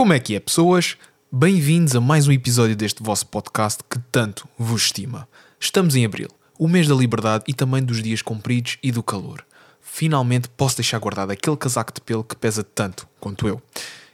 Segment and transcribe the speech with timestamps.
[0.00, 0.96] Como é que é, pessoas?
[1.30, 5.28] Bem-vindos a mais um episódio deste vosso podcast que tanto vos estima.
[5.60, 9.44] Estamos em abril, o mês da liberdade e também dos dias compridos e do calor.
[9.82, 13.60] Finalmente posso deixar guardado aquele casaco de pelo que pesa tanto quanto eu.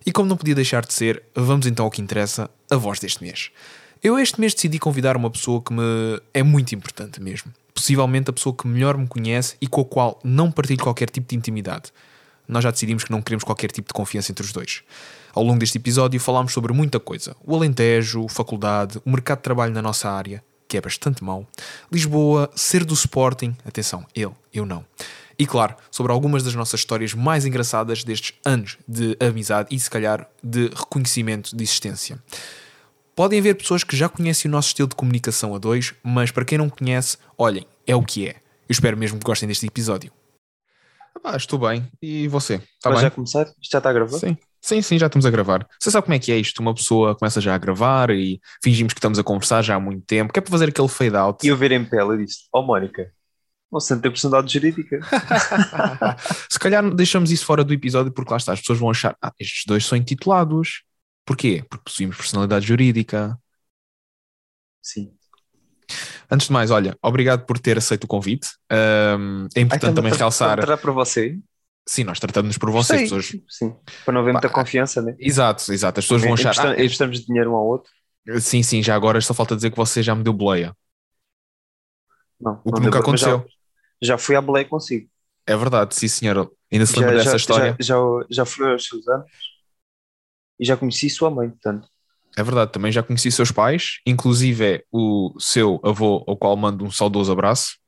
[0.04, 3.22] E como não podia deixar de ser, vamos então ao que interessa, a voz deste
[3.22, 3.52] mês.
[4.02, 7.54] Eu este mês decidi convidar uma pessoa que me é muito importante mesmo.
[7.72, 11.28] Possivelmente a pessoa que melhor me conhece e com a qual não partilho qualquer tipo
[11.28, 11.92] de intimidade.
[12.48, 14.82] Nós já decidimos que não queremos qualquer tipo de confiança entre os dois.
[15.34, 17.36] Ao longo deste episódio falámos sobre muita coisa.
[17.44, 21.46] O Alentejo, faculdade, o mercado de trabalho na nossa área, que é bastante mau.
[21.92, 24.84] Lisboa, ser do Sporting, atenção, ele, eu não.
[25.38, 29.90] E claro, sobre algumas das nossas histórias mais engraçadas destes anos de amizade e se
[29.90, 32.18] calhar de reconhecimento de existência.
[33.14, 36.44] Podem haver pessoas que já conhecem o nosso estilo de comunicação a dois, mas para
[36.44, 38.36] quem não conhece, olhem, é o que é.
[38.68, 40.10] Eu espero mesmo que gostem deste episódio.
[41.24, 41.88] Ah, estou bem.
[42.00, 42.54] E você?
[42.74, 43.00] Está bem?
[43.00, 43.42] já começar?
[43.60, 44.18] Isto já está a gravar?
[44.18, 44.36] Sim.
[44.60, 45.66] Sim, sim, já estamos a gravar.
[45.80, 46.58] Você sabe como é que é isto?
[46.60, 50.04] Uma pessoa começa já a gravar e fingimos que estamos a conversar já há muito
[50.04, 51.46] tempo, que é para fazer aquele fade out.
[51.46, 53.12] E eu ver em pele e disse: Ó Mónica,
[53.70, 55.00] você não tem personalidade jurídica.
[56.50, 59.32] Se calhar deixamos isso fora do episódio porque lá está, as pessoas vão achar, ah,
[59.38, 60.82] estes dois são intitulados.
[61.24, 61.64] Porquê?
[61.68, 63.38] Porque possuímos personalidade jurídica.
[64.82, 65.15] Sim.
[66.30, 68.48] Antes de mais, olha, obrigado por ter aceito o convite.
[68.70, 70.56] Ahm, é importante também realçar.
[70.56, 71.38] Tratar para você.
[71.88, 73.42] Sim, nós tratamos-nos por vocês, Sim, pessoas.
[73.48, 73.76] Sim.
[74.04, 75.14] Para não haver muita confiança, né?
[75.20, 76.00] Exato, exato.
[76.00, 76.50] As pessoas vão achar.
[76.50, 77.92] Emprestam- ah, Emprestamos dinheiro um ao outro.
[78.40, 80.74] sim, sim, já agora só falta dizer que você já me deu boleia.
[82.40, 82.60] Não.
[82.64, 83.56] O que nunca deu, mas já- aconteceu.
[84.02, 85.08] Já, fui à boleia consigo.
[85.46, 86.48] É verdade, sim, senhora.
[86.72, 87.76] Ainda se lembra já, dessa história?
[87.80, 89.30] já, já, já fui aos seus anos
[90.58, 91.88] e já conheci sua mãe, portanto.
[92.36, 96.84] É verdade, também já conheci seus pais, inclusive é o seu avô, ao qual mando
[96.84, 97.78] um saudoso abraço.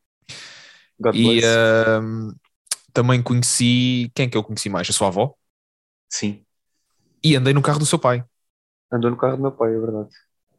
[0.99, 2.33] God E ahm,
[2.93, 4.11] também conheci.
[4.15, 4.89] Quem é que eu conheci mais?
[4.89, 5.35] A sua avó.
[6.11, 6.45] Sim.
[7.23, 8.25] E andei no carro do seu pai,
[8.91, 10.09] Andou no carro do meu pai, é verdade.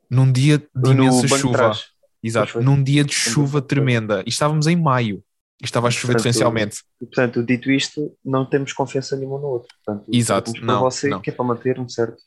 [0.10, 1.58] num dia de imensa de chuva.
[1.58, 1.86] trás.
[2.22, 4.22] Exato, num dia de chuva de tremenda.
[4.26, 5.24] E estávamos em maio.
[5.62, 6.84] E estava a chover Portanto, torrencialmente.
[7.02, 9.68] E, portanto, dito isto, não temos confiança nenhuma no outro.
[9.84, 11.22] Portanto, Exato, não, você, não.
[11.22, 12.22] que é para manter um certo.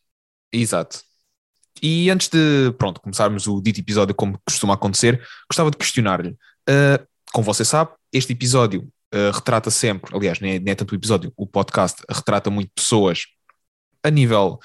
[0.53, 1.00] Exato.
[1.81, 6.31] E antes de, pronto, começarmos o dito episódio como costuma acontecer, gostava de questionar-lhe.
[6.69, 8.83] Uh, como você sabe, este episódio
[9.15, 12.71] uh, retrata sempre, aliás, nem é, nem é tanto o episódio, o podcast retrata muito
[12.75, 13.27] pessoas
[14.03, 14.59] a nível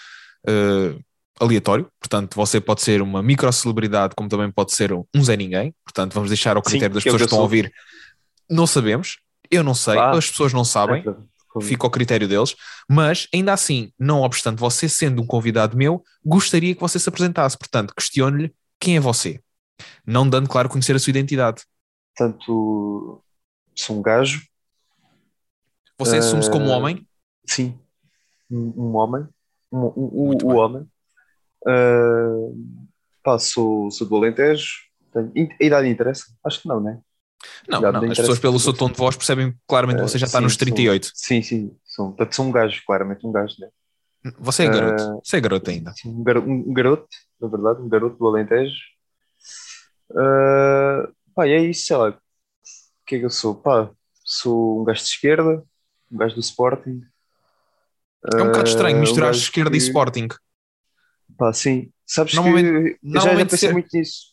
[0.48, 1.00] uh,
[1.40, 1.90] aleatório.
[2.00, 5.74] Portanto, você pode ser uma microcelebridade, como também pode ser um Zé Ninguém.
[5.86, 7.72] Portanto, vamos deixar ao Sim, critério das que é pessoas que estão a ouvir.
[8.50, 9.20] Não sabemos,
[9.50, 10.12] eu não sei, Ah.
[10.12, 11.04] as pessoas não sabem
[11.62, 12.56] fica ao critério deles,
[12.90, 17.58] mas ainda assim, não obstante você sendo um convidado meu, gostaria que você se apresentasse.
[17.58, 19.42] Portanto, questione-lhe quem é você,
[20.06, 21.64] não dando, claro, conhecer a sua identidade.
[22.16, 23.24] Portanto,
[23.76, 24.42] sou um gajo,
[26.00, 27.08] Você assume-se como Eh, homem?
[27.48, 27.78] sim,
[28.50, 29.28] um, homem,
[29.72, 30.88] um, um- um- homem.
[31.66, 32.36] Ah,
[33.24, 34.68] pá, sou, sou do Alentejo.
[35.12, 36.26] Tenho, a idade interessa?
[36.46, 37.00] Acho que não, né?
[37.68, 38.04] Não, já não.
[38.12, 40.54] As pessoas, pelo seu tom de voz, percebem claramente que você já está sim, nos
[40.54, 41.12] sou- 38.
[41.14, 43.68] Sim, sim, sou, portanto, sou um gajo, claramente um gajo, né?
[44.40, 45.04] Você é garoto.
[45.04, 45.94] Eh, Você é garoto ainda.
[45.96, 47.08] Sim, um, garo- um garoto,
[47.40, 48.76] na verdade, um garoto do Alentejo.
[50.16, 52.10] Ah, pá, e é isso, sei lá.
[52.10, 52.16] O
[53.06, 53.56] que é que eu sou?
[53.56, 53.90] Pá,
[54.24, 55.64] sou um gajo de esquerda,
[56.12, 57.02] um gajo do Sporting.
[58.34, 60.28] É um bocado estranho misturar um esquerda que- e Sporting.
[61.38, 61.92] Pá, sim.
[62.06, 64.26] Sabes Normalmente- que eu já, já normalmente pensei ser- muito nisso.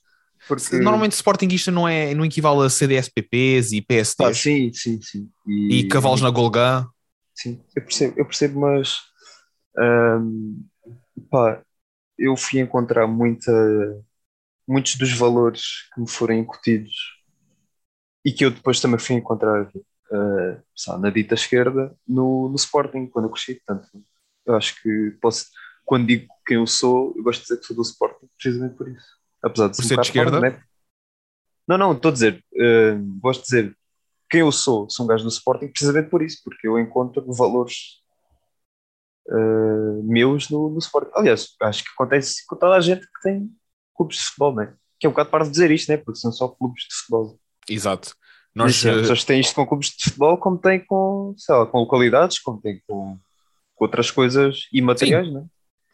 [0.46, 5.30] Porque, Normalmente, Sportingista não, é, não equivale a CDSPPs e pá, PSDs sim, sim, sim.
[5.46, 6.86] e cavalos na Golgã.
[7.34, 8.98] Sim, eu percebo, eu percebo, mas
[9.76, 10.62] ahm,
[11.30, 11.62] pá,
[12.18, 13.52] eu fui encontrar muita,
[14.68, 16.94] muitos dos valores que me foram incutidos
[18.24, 19.68] e que eu depois também fui encontrar
[20.12, 23.54] ah, sabe, na dita esquerda no, no Sporting, quando eu cresci.
[23.56, 23.88] Portanto,
[24.46, 25.46] eu acho que posso,
[25.84, 28.88] quando digo quem eu sou, eu gosto de dizer que sou do Sporting precisamente por
[28.88, 29.23] isso.
[29.44, 30.40] Apesar de Por ser, um ser de esquerda?
[30.40, 30.62] parvo, né?
[31.68, 33.76] Não, não, estou a dizer, ah, gosto de dizer
[34.34, 38.02] quem eu sou, sou um gajo do Sporting precisamente por isso, porque eu encontro valores
[39.28, 41.12] uh, meus no, no Sporting.
[41.14, 43.48] Aliás, acho que acontece com toda a gente que tem
[43.94, 44.74] clubes de futebol, né?
[44.98, 45.98] Que é um bocado para dizer isto, né?
[45.98, 47.38] Porque são só clubes de futebol.
[47.68, 48.14] Exato.
[48.54, 51.54] Nós, Mas, eh, as pessoas têm isto com clubes de futebol, como têm com, sei
[51.54, 53.18] lá, com localidades, como têm com,
[53.74, 55.44] com outras coisas imateriais, né?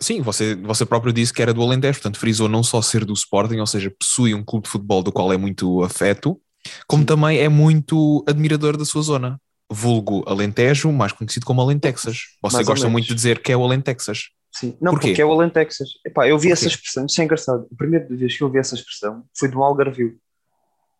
[0.02, 3.12] Sim, você, você próprio disse que era do Alentejo, portanto frisou não só ser do
[3.12, 6.40] Sporting, ou seja, possui um clube de futebol do qual é muito afeto,
[6.86, 7.06] como Sim.
[7.06, 9.40] também é muito admirador da sua zona.
[9.70, 12.22] Vulgo Alentejo, mais conhecido como Alentexas.
[12.42, 14.30] Você Mais gosta muito de dizer que é o Alentexas.
[14.52, 14.76] Sim.
[14.80, 15.08] Não, Porquê?
[15.08, 15.90] porque é o Alentexas.
[16.04, 16.52] Epá, eu vi Porquê?
[16.52, 17.68] essa expressão, isso é engraçado.
[17.72, 20.18] A primeira vez que eu vi essa expressão foi do Algarvio.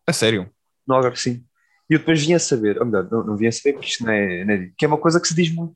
[0.07, 0.49] A sério?
[0.87, 1.43] No Algarve, sim.
[1.89, 4.05] E eu depois vinha a saber, ou melhor, não, não vinha a saber porque isto
[4.05, 5.73] não é, não é que é uma coisa que se diz muito.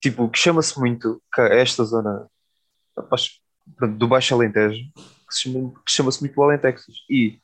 [0.00, 2.28] Tipo, que chama-se muito, que esta zona
[3.96, 4.80] do Baixo Alentejo,
[5.28, 6.94] que chama- que chama-se muito Alentexas.
[7.10, 7.40] E,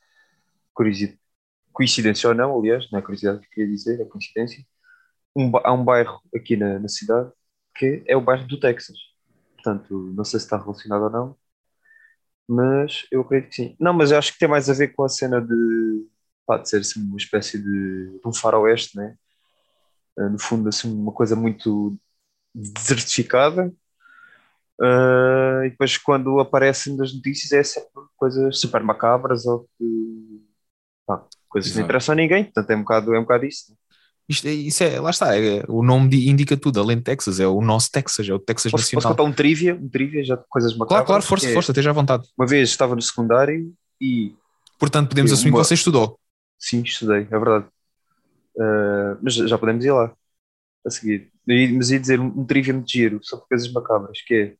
[1.72, 4.64] coincidência ou não, aliás, não é curiosidade que eu queria dizer, é coincidência,
[5.36, 7.30] um há um bairro aqui na, na cidade
[7.76, 8.96] que é o bairro do Texas.
[9.56, 11.36] Portanto, não sei se está relacionado ou não,
[12.48, 13.76] mas eu acredito que sim.
[13.80, 16.06] Não, mas eu acho que tem mais a ver com a cena de,
[16.46, 19.16] pá, de ser assim, uma espécie de, de um faroeste, né?
[20.18, 21.98] Eh, No fundo, assim, uma coisa muito
[22.54, 23.72] desertificada.
[24.82, 30.42] Eh, e depois, quando aparecem nas notícias, é sempre coisas super macabras ou que,
[31.06, 32.44] pá, coisas que não interessam a ninguém.
[32.44, 33.76] Portanto, é um bocado, é um bocado isso.
[34.28, 37.38] Isto é, isso é, lá está, é- o nome di- indica tudo, além de Texas,
[37.38, 39.16] é o nosso Texas, é o Texas Posso, posso Nacional.
[39.16, 39.74] contar um trivia?
[39.74, 40.88] Um trivia já coisas macabras?
[40.88, 42.26] Claro, claro, força, é, força, esteja à vontade.
[42.38, 43.70] Uma vez estava no secundário
[44.00, 44.34] e
[44.78, 46.18] Portanto, podemos assumir uma- que você estudou.
[46.58, 47.66] Sim, estudei, é verdade.
[48.56, 50.10] Uh, mas já podemos ir lá
[50.86, 51.30] a seguir.
[51.48, 54.56] E- Mas ia dizer um, um trivia muito giro sobre coisas macabras, que é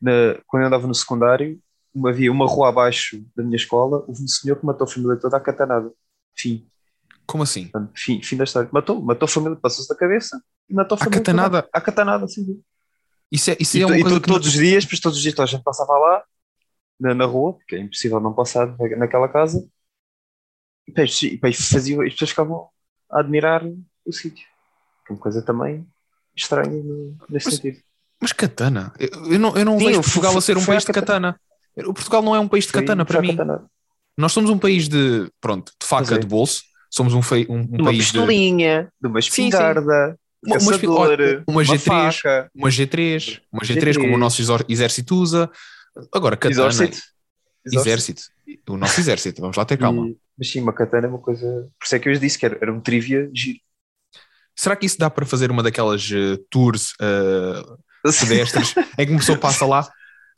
[0.00, 1.60] na- quando eu andava no secundário,
[1.94, 5.16] uma, havia uma rua abaixo da minha escola, houve um senhor que matou a família
[5.16, 5.92] toda à catanada.
[6.36, 6.66] Fim.
[7.26, 7.64] Como assim?
[7.68, 8.68] Portanto, fim, fim da história.
[8.72, 11.20] Matou, matou a família, passou-se da cabeça e matou a À família.
[11.20, 11.62] catanada?
[11.62, 11.70] Toda.
[11.72, 12.62] À catanada, sim.
[13.30, 15.00] Isso é, isso E, é to- uma e coisa to- que todos os dias, depois
[15.00, 16.24] todos os dias toda a gente passava lá
[16.98, 19.66] na, na rua, porque é impossível não passar na- naquela casa.
[20.86, 21.38] E depois, e
[21.70, 22.68] faziam, as pessoas ficavam
[23.10, 23.62] a admirar
[24.04, 24.46] o sítio.
[25.12, 25.86] Uma coisa também
[26.34, 26.82] estranha
[27.28, 27.78] nesse Mas- sentido.
[28.20, 28.92] Mas katana?
[28.98, 31.38] Eu, eu não, eu não Sim, vejo Portugal a ser um país de katana.
[31.78, 33.36] O Portugal não é um país de Foi- katana para mim.
[34.16, 36.18] Nós somos um país de, pronto, de faca é.
[36.18, 36.62] de bolso.
[36.90, 39.28] Somos um, fei- um, um De uma país pistolinha, de uma sim.
[39.28, 44.10] espingarda, Uma- uma espi- caçador, olha, uma G3, faca, uma G3, uma G3 como o
[44.16, 44.18] G3.
[44.18, 45.50] nosso exército usa.
[46.14, 47.02] Agora, katana, exército.
[47.66, 48.22] exército.
[48.68, 50.08] O nosso exército, vamos lá ter calma.
[50.08, 51.44] E- mas sim, uma katana é uma coisa.
[51.78, 53.58] Por isso é que eu lhes disse que era, era um trivia giro.
[54.56, 57.62] Será que isso dá para fazer uma daquelas eh, tours eh,
[58.20, 59.88] pedestres em que uma pessoa passa lá?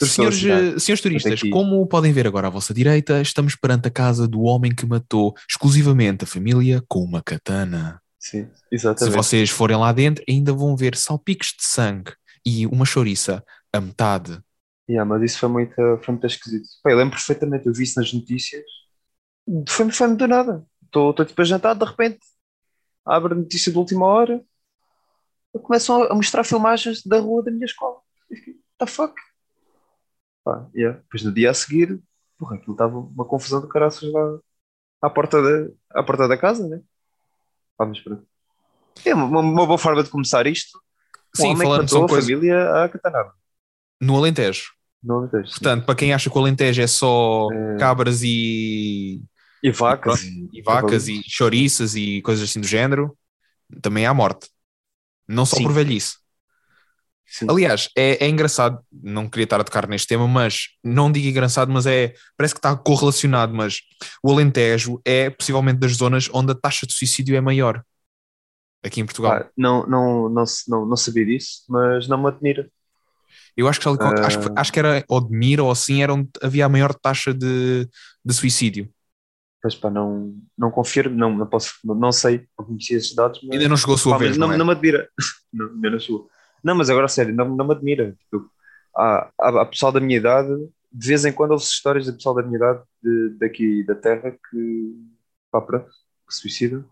[0.02, 4.26] Senhores, eh, senhores turistas, como podem ver agora à vossa direita, estamos perante a casa
[4.26, 8.00] do homem que matou exclusivamente a família com uma katana.
[8.18, 9.14] Sim, Se exatamente.
[9.14, 12.12] vocês forem lá dentro, ainda vão ver salpicos de sangue
[12.44, 14.38] e uma chouriça a metade.
[14.88, 16.66] Yeah, mas isso foi muito, foi muito esquisito.
[16.82, 18.64] Pá, eu lembro perfeitamente, eu vi isso nas notícias.
[19.68, 20.64] Foi-me foi do nada.
[20.84, 22.18] Estou tipo a jantar, de repente
[23.04, 24.44] abre a notícia de última hora
[25.60, 27.98] começam a mostrar filmagens da rua da minha escola.
[28.30, 29.14] Eu fiquei, what the fuck?
[30.44, 30.98] Pá, yeah.
[30.98, 32.00] Depois no dia a seguir,
[32.38, 34.38] porra, aquilo estava uma confusão de caraças lá
[35.02, 36.80] à porta da, à porta da casa, né?
[37.76, 38.26] Pá, mas pronto.
[39.04, 40.78] É uma, uma boa forma de começar isto.
[41.38, 43.32] Um Sim, falando matou são a coisas família à catanada.
[44.00, 44.72] no Alentejo.
[45.02, 45.50] Me deixes.
[45.50, 47.76] Portanto, para quem acha que o Alentejo é só É.
[47.78, 49.22] cabras e,
[49.64, 50.22] E vacas.
[50.22, 53.16] e vacas e chouriças e coisas assim do género,
[53.80, 54.48] também há morte.
[55.26, 55.62] Não só Sim.
[55.62, 56.16] por velhice.
[57.26, 57.46] Sim.
[57.48, 61.72] Aliás, é, é engraçado, não queria estar a tocar neste tema, mas não digo engraçado,
[61.72, 63.78] mas é parece que está correlacionado, mas
[64.22, 67.82] o Alentejo é possivelmente das zonas onde a taxa de suicídio é maior
[68.84, 69.32] aqui em Portugal.
[69.40, 72.70] Pá, não, não, não, não, não sabia disso, mas não me admira.
[73.56, 74.26] Eu acho que, Ah.
[74.26, 77.88] acho, que- acho que era Odmira ou assim, era onde havia a maior taxa de,
[78.22, 78.90] de suicídio.
[79.64, 83.52] Mas pá, não, não confirmo, não, não posso, não, sei, não conhecia esses dados, mas,
[83.52, 84.58] Ainda não chegou a sua pá, vez, não, não, é?
[84.58, 85.08] não me admira.
[85.50, 86.28] não, ainda não chegou.
[86.62, 88.14] Não, mas agora sério, não, não me admira.
[88.20, 88.46] Tipo,
[88.94, 90.50] há, há, há pessoal da minha idade,
[90.92, 94.30] de vez em quando ouço histórias de pessoal da minha idade de, daqui da terra
[94.30, 94.94] que,
[95.50, 95.88] pá, pronto,
[96.28, 96.84] que se suicida.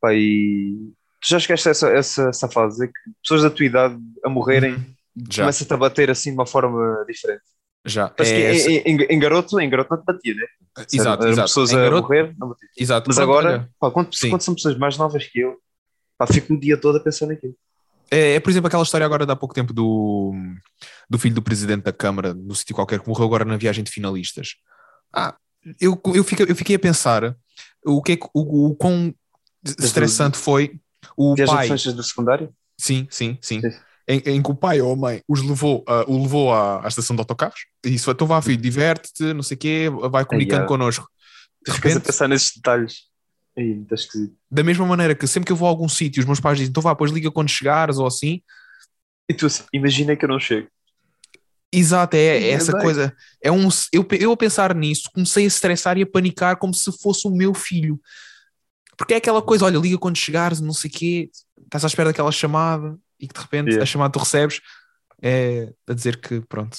[0.00, 3.98] Pá, e tu já a essa, essa, essa fase, é que pessoas da tua idade
[4.24, 4.84] a morrerem
[5.18, 5.24] Uhum.
[5.34, 7.42] Começa-te a bater assim de uma forma diferente.
[7.88, 8.12] Já.
[8.18, 10.46] Mas É que essa- em, em- garoto, em garoto não te batia, né?
[10.92, 11.48] exato, Eram exato.
[11.48, 12.68] pessoas Em a garoto- morrer, não batia.
[12.76, 13.04] exato.
[13.08, 15.56] Mas Pronto, agora, pá, quando, quando são pessoas mais novas que eu,
[16.16, 17.54] pá, fico o dia todo a pensar naquilo.
[18.10, 20.32] É, é, por exemplo, aquela história agora de há pouco tempo do,
[21.10, 23.90] do filho do presidente da Câmara, no sítio qualquer, que morreu agora na viagem de
[23.90, 24.54] finalistas.
[25.12, 25.36] Ah,
[25.80, 27.36] eu, eu, fiquei, eu fiquei a pensar
[27.84, 29.14] o que é o, o quão
[29.78, 30.80] estressante foi
[31.16, 31.68] o Viagem pai.
[31.68, 32.54] do secundário?
[32.78, 33.60] Sim, sim, sim.
[33.60, 33.70] Sim.
[34.10, 36.88] Em, em que o pai ou a mãe os levou, ah, o levou à, à
[36.88, 40.62] estação de autocarros e disse: Então vá, filho, diverte-te, não sei o quê, vai comunicando
[40.62, 40.68] Ai, ah.
[40.68, 41.06] connosco.
[41.66, 43.02] De Ficas a repente, pensar nesses detalhes.
[43.56, 44.34] Aí, muito esquisito.
[44.50, 46.70] da mesma maneira que sempre que eu vou a algum sítio, os meus pais dizem:
[46.70, 48.40] Então vá, depois liga quando chegares ou assim.
[49.28, 50.68] E tu assim, imagina que eu não chego.
[51.70, 52.80] Exato, é, é É essa bem.
[52.80, 53.14] coisa.
[53.42, 56.90] É um, eu, eu a pensar nisso, comecei a estressar e a panicar como se
[56.98, 58.00] fosse o meu filho.
[58.96, 61.30] Porque é aquela coisa, olha, liga quando chegares, não sei o quê,
[61.62, 63.82] estás à espera daquela chamada e que de repente Yeah.
[63.82, 64.60] a chamada tu recebes
[65.22, 66.78] é a dizer que pronto.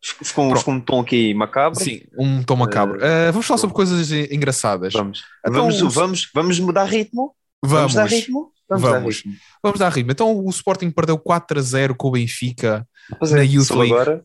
[0.00, 0.58] Ficou, um- Pronto.
[0.60, 1.78] ficou um tom aqui macabro.
[1.80, 3.02] sim, um tom macabro.
[3.04, 4.92] Eh, vamos falar sobre coisas engraçadas.
[4.92, 5.24] Vamos.
[5.46, 7.34] Então, vamos, o- vamos, vamos mudar ritmo.
[7.62, 8.52] Vamos, Vamos, dar ritmo.
[8.68, 9.16] Vamos, dar Vamos.
[9.16, 9.32] ritmo.
[9.62, 10.12] Vamos dar ritmo.
[10.12, 12.86] Então o Sporting perdeu 4 a 0 com o Benfica.
[13.18, 13.92] Pois Na é, Youth League.
[13.92, 14.24] agora,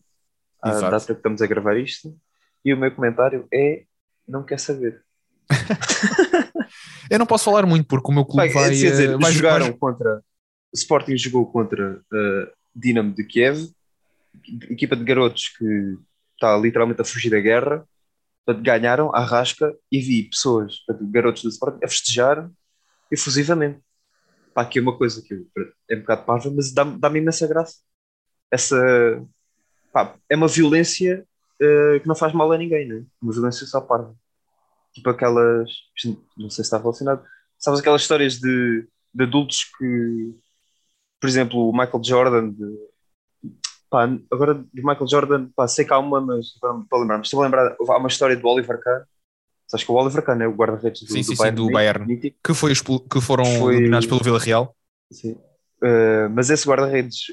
[0.62, 0.90] a Exato.
[0.92, 2.14] data que estamos a gravar isto,
[2.64, 3.82] e o meu comentário é:
[4.28, 5.02] não quer saber.
[7.14, 9.32] Eu não posso falar muito porque o meu clube Vai, vai, quer dizer, eh, vai
[9.32, 10.16] jogaram vai- contra.
[10.16, 13.68] O Sporting jogou contra uh, Dinamo de Kiev,
[14.68, 15.96] equipa de garotos que
[16.32, 17.86] está literalmente a fugir da guerra.
[18.44, 22.50] Portanto, ganharam à rasca e vi pessoas, portanto, garotos do Sporting, a festejar
[23.12, 23.78] efusivamente.
[24.52, 25.34] Pá, aqui é uma coisa que
[25.88, 27.76] é um bocado parva, mas dá-me dá imensa graça.
[28.50, 28.76] Essa.
[29.92, 31.24] Pá, é uma violência
[31.62, 33.04] uh, que não faz mal a ninguém, né?
[33.22, 34.16] Uma violência só parva.
[34.94, 35.70] Tipo aquelas.
[36.36, 37.24] Não sei se está relacionado.
[37.58, 40.34] Sabes aquelas histórias de, de adultos que.
[41.20, 42.50] Por exemplo, o Michael Jordan.
[42.50, 42.78] De,
[43.90, 46.98] pá, agora de Michael Jordan, pá, sei que há uma, mas agora não me estou
[46.98, 47.18] a lembrar.
[47.18, 47.76] Mas estou a lembrar.
[47.88, 49.02] Há uma história do Oliver Kahn.
[49.66, 51.56] Sabes que o Oliver Kahn é o guarda-redes do, Sim, sim, do sim, Bayern.
[51.56, 52.06] do Munique, Bayern.
[52.06, 52.38] mítico.
[52.44, 52.72] que, foi
[53.10, 54.76] que foram Foi- eliminados pelo Vila Real.
[55.10, 55.32] Sim.
[55.82, 57.26] Uh, mas esse guarda-redes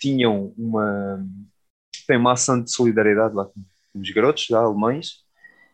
[0.00, 1.24] tinham uma
[2.06, 3.64] tem uma ação de solidariedade lá com,
[3.94, 5.24] os garotos lá, alemães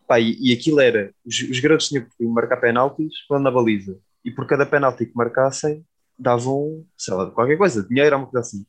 [0.07, 3.99] Pá, e, e aquilo era os, os garotos tinham que marcar penaltis quando na baliza
[4.25, 5.85] e por cada penalti que marcassem
[6.19, 8.65] davam, sei lá, qualquer coisa, dinheiro uma coisa assim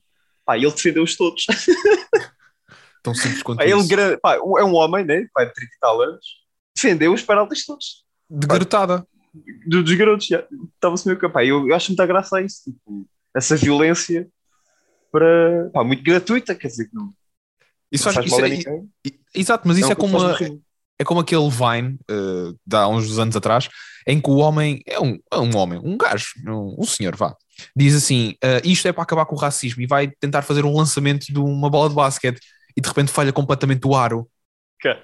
[0.45, 1.45] Pá, ele defendeu-os todos
[3.03, 3.87] Tão simples quanto Pá, ele isso.
[3.87, 5.27] gra- pá, é um homem, né?
[5.33, 6.25] Pá, de 30 e tal anos
[6.75, 9.05] defendeu os penaltis todos De garotada.
[9.67, 10.27] do- dos garotos
[10.73, 11.47] estava-se meio capaz.
[11.47, 14.27] Eu, eu acho muita graça a isso, tipo, essa violência
[15.11, 17.13] para pá, muito gratuita, quer dizer que não,
[17.91, 18.81] Isso não faz, isso é-
[19.33, 20.37] exato, mas isso um é, como, a-.
[20.99, 23.69] é como aquele Vine eh, de há uns anos atrás,
[24.05, 27.35] em que o homem é um, é um homem, um gajo, um, um senhor, vá.
[27.75, 30.75] Diz assim: eh, isto é para acabar com o racismo e vai tentar fazer um
[30.75, 32.39] lançamento de uma bola de basquete
[32.75, 34.29] e de repente falha completamente o aro.
[34.79, 34.95] Ok.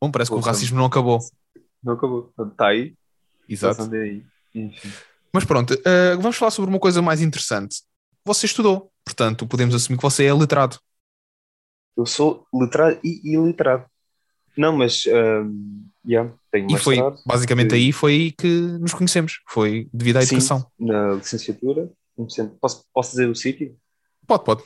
[0.00, 1.18] Bom, parece que o racismo não acabou.
[1.82, 2.32] Não acabou.
[2.50, 2.94] Está aí,
[3.48, 3.90] Exato.
[3.94, 4.22] aí.
[5.32, 7.82] Mas pronto, eh, vamos falar sobre uma coisa mais interessante.
[8.24, 10.78] Você estudou, portanto, podemos assumir que você é letrado.
[11.96, 13.86] Eu sou letrado e iliterado.
[14.56, 16.96] Não, mas um, yeah, tenho E foi
[17.26, 17.76] basicamente Sim.
[17.76, 19.40] aí foi aí que nos conhecemos.
[19.46, 20.36] Foi devido à Sim.
[20.36, 20.66] educação.
[20.78, 21.90] na licenciatura.
[22.60, 23.76] Posso, posso dizer o sítio?
[24.26, 24.62] Pode, pode.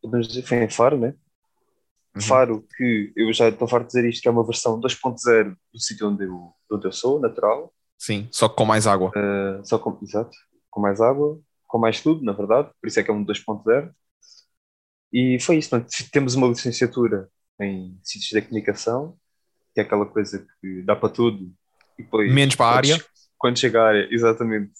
[0.00, 1.14] Podemos dizer, foi em Faro, né?
[2.14, 2.20] Uhum.
[2.20, 5.80] Faro, que eu já estou farto de dizer isto, que é uma versão 2.0 do
[5.80, 7.72] sítio onde eu, onde eu sou, natural.
[7.98, 9.10] Sim, só que com mais água.
[9.10, 10.36] Uh, só com, exato,
[10.68, 13.90] com mais água, com mais tudo, na verdade, por isso é que é um 2.0.
[15.12, 17.30] E foi isso, portanto, temos uma licenciatura
[17.64, 19.16] em Ciências da Comunicação,
[19.74, 21.50] que é aquela coisa que dá para tudo,
[21.98, 23.04] e depois, Menos para a área.
[23.38, 24.72] Quando chega à área, exatamente.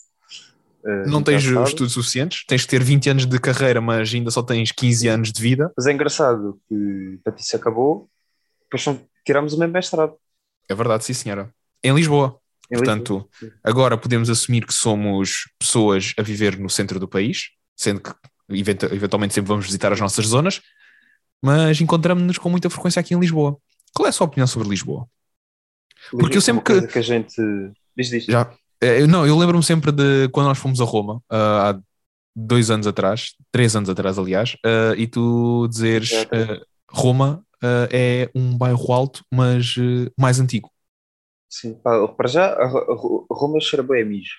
[0.85, 1.69] uh, Não tens engraçado.
[1.69, 5.33] estudos suficientes, tens que ter 20 anos de carreira, mas ainda só tens 15 anos
[5.33, 5.73] de vida.
[5.77, 8.09] Mas é engraçado que, portanto, isso acabou,
[8.71, 10.15] depois tiramos o mesmo mestrado.
[10.69, 11.53] É verdade, sim, senhora.
[11.83, 12.39] Em Lisboa.
[12.71, 13.61] em Portanto, Lisboa.
[13.65, 18.11] agora podemos assumir que somos pessoas a viver no centro do país, sendo que
[18.51, 20.61] event- eventualmente sempre vamos visitar as nossas zonas,
[21.43, 23.59] mas encontramos-nos com muita frequência aqui em Lisboa.
[23.95, 25.07] Qual é a sua opinião sobre Lisboa?
[26.11, 27.37] porque eu é sempre que- que a gente.
[27.97, 28.25] Diz, diz.
[28.25, 31.81] Já, eh, eu- não, eu lembro-me sempre de quando nós fomos a Roma, ah, há
[32.35, 37.45] dois anos atrás, três anos atrás, aliás, ah, e tu dizeres ah, Roma
[37.93, 39.77] é um bairro alto, mas
[40.19, 40.69] mais antigo.
[41.49, 44.35] Sim, pá, para já, a, Ro- a Ro- a Roma cheira bem a mijo.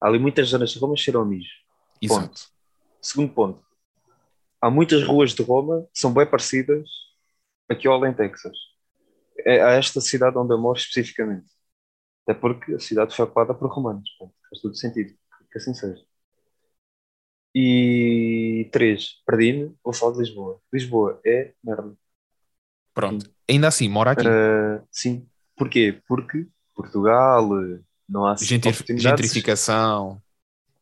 [0.00, 1.50] Há ali muitas zonas de Roma cheiram a mijo.
[2.02, 2.48] Exato.
[3.00, 3.62] Segundo ponto,
[4.64, 6.88] há muitas ruas de Roma que são bem parecidas
[7.68, 8.56] aqui ao Além Texas.
[9.46, 11.46] É a esta cidade onde eu moro especificamente.
[12.26, 14.08] Até porque a cidade foi ocupada por romanos.
[14.18, 15.14] Portanto, faz todo sentido
[15.52, 16.02] que assim seja.
[17.54, 20.60] E três, perdi-me, vou falar de Lisboa.
[20.72, 21.94] Lisboa é merda.
[22.94, 23.30] Pronto.
[23.48, 24.24] Ainda assim, mora aqui.
[24.26, 25.26] Ah, sim.
[25.56, 26.00] Porquê?
[26.08, 27.48] Porque Portugal
[28.08, 29.02] não há Gentrif- oportunidades.
[29.02, 30.20] gentrificação.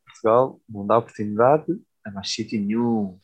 [0.05, 3.19] Portugal não dá oportunidade a mais sítio nenhum.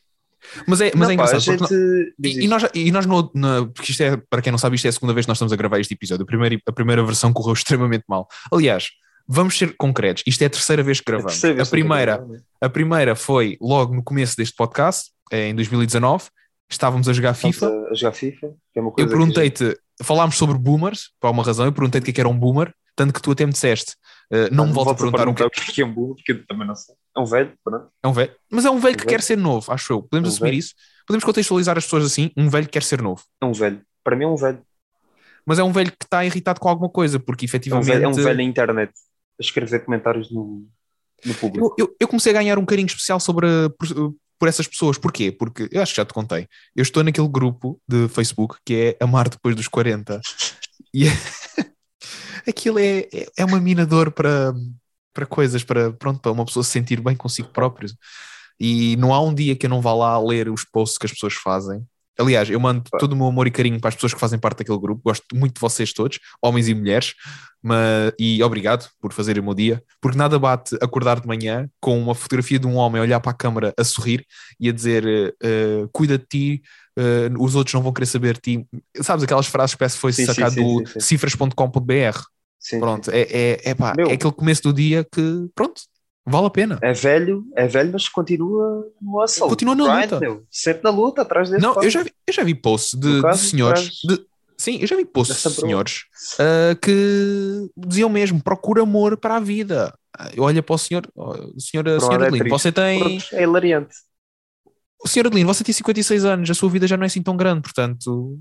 [0.66, 1.58] Mas é, mas Não, é pá, a engraçado.
[1.58, 4.58] porque gente não- e, nós, e nós no, na- porque isto é, para quem não
[4.58, 6.22] sabe, isto é a segunda vez que nós estamos a gravar este episódio.
[6.24, 8.26] A primeira, a primeira versão correu extremamente mal.
[8.52, 8.88] Aliás,
[9.28, 10.22] vamos ser concretos.
[10.26, 11.44] Isto é a terceira vez que É a gravamos.
[11.44, 12.26] a eu primeira?
[12.60, 16.24] A primeira foi logo no começo deste podcast, eh, em 2019.
[16.70, 17.66] Estávamos a jogar FIFA.
[17.66, 21.66] a, a jogar FIFA, é Eu a gente- perguntei-te, falámos sobre boomers, por alguma razão.
[21.66, 23.94] Eu perguntei-te o que é que era um boomer, tanto que tu até me disseste.
[24.30, 26.66] eh, não me voltes a perguntar um que o que é um burro, porque também
[26.66, 26.94] não sei.
[27.16, 27.88] É um velho, pronto.
[28.02, 28.32] é um velho.
[28.50, 29.18] Mas é um velho que Um velho.
[29.18, 30.02] quer ser novo, acho eu.
[30.02, 30.58] Podemos Um assumir velho.
[30.60, 30.74] isso.
[31.06, 32.30] Podemos contextualizar as pessoas assim.
[32.36, 33.22] Um velho que quer ser novo.
[33.42, 33.80] É um velho.
[34.04, 34.62] Para mim é um velho.
[35.44, 37.86] Mas é um velho que está irritado com alguma coisa, porque É um efetivamente.
[37.86, 38.92] velho, é um velho na internet.
[38.92, 40.68] A escrever comentários no,
[41.24, 41.74] no público.
[41.78, 44.98] Eu, eu, eu comecei a ganhar um carinho especial sobre por, por essas pessoas.
[44.98, 45.32] Porquê?
[45.32, 46.46] Porque eu acho que já te contei.
[46.76, 50.20] Eu estou naquele grupo de Facebook que é Amar Depois dos 40
[50.94, 51.04] e
[52.46, 54.54] aquilo é, é, é uma minador para,
[55.12, 57.90] para coisas, para, pronto, para uma pessoa se sentir bem consigo próprio.
[58.58, 61.12] E não há um dia que eu não vá lá ler os posts que as
[61.12, 61.82] pessoas fazem.
[62.18, 64.58] Aliás, eu mando todo o meu amor e carinho para as pessoas que fazem parte
[64.58, 65.00] daquele grupo.
[65.02, 67.14] Gosto muito de vocês todos, homens e mulheres.
[67.62, 71.98] Mas, e obrigado por fazerem o meu dia, porque nada bate acordar de manhã com
[72.00, 74.24] uma fotografia de um homem a olhar para a câmara a sorrir
[74.58, 76.62] e a dizer uh, cuida de ti,
[77.00, 78.66] uh, os outros não vão querer saber ti.
[79.00, 82.20] Sabes aquelas frases que parece que foi sim, sacado sim, sim, do cifras.com.br.
[82.78, 85.80] Pronto, É, é, é, pá, é aquele começo do dia que, pronto,
[86.26, 86.78] vale a pena.
[86.82, 89.50] É velho, é velho, mas continua no assalto.
[89.50, 90.20] Continua na luta.
[90.20, 90.44] Meu.
[90.50, 93.38] Sempre na luta, atrás desse Não, eu já, vi, eu já vi posts de, de
[93.38, 94.20] senhores, de,
[94.58, 96.02] sim, eu já vi posts de senhores
[96.34, 99.94] uh, que diziam mesmo, procura amor para a vida.
[100.36, 103.18] Olha para o senhor, oh, senhora, senhora é você tem...
[103.32, 103.94] É hilariante.
[105.02, 107.36] O senhor Adelino, você tem 56 anos, a sua vida já não é assim tão
[107.36, 108.38] grande, portanto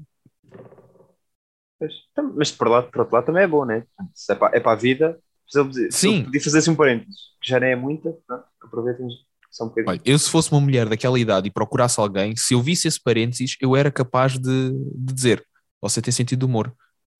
[2.35, 3.83] mas por, lá, por outro lado também é bom, né?
[4.13, 5.17] Se é para, é para a vida,
[5.89, 6.23] Sim.
[6.23, 8.13] podia fazer assim um parênteses, que já nem é muita,
[8.61, 9.07] aproveitem
[9.49, 9.91] só um bocadinho.
[9.91, 13.01] Olha, eu se fosse uma mulher daquela idade e procurasse alguém, se eu visse esse
[13.01, 15.43] parênteses, eu era capaz de, de dizer:
[15.81, 16.73] Você tem sentido de humor.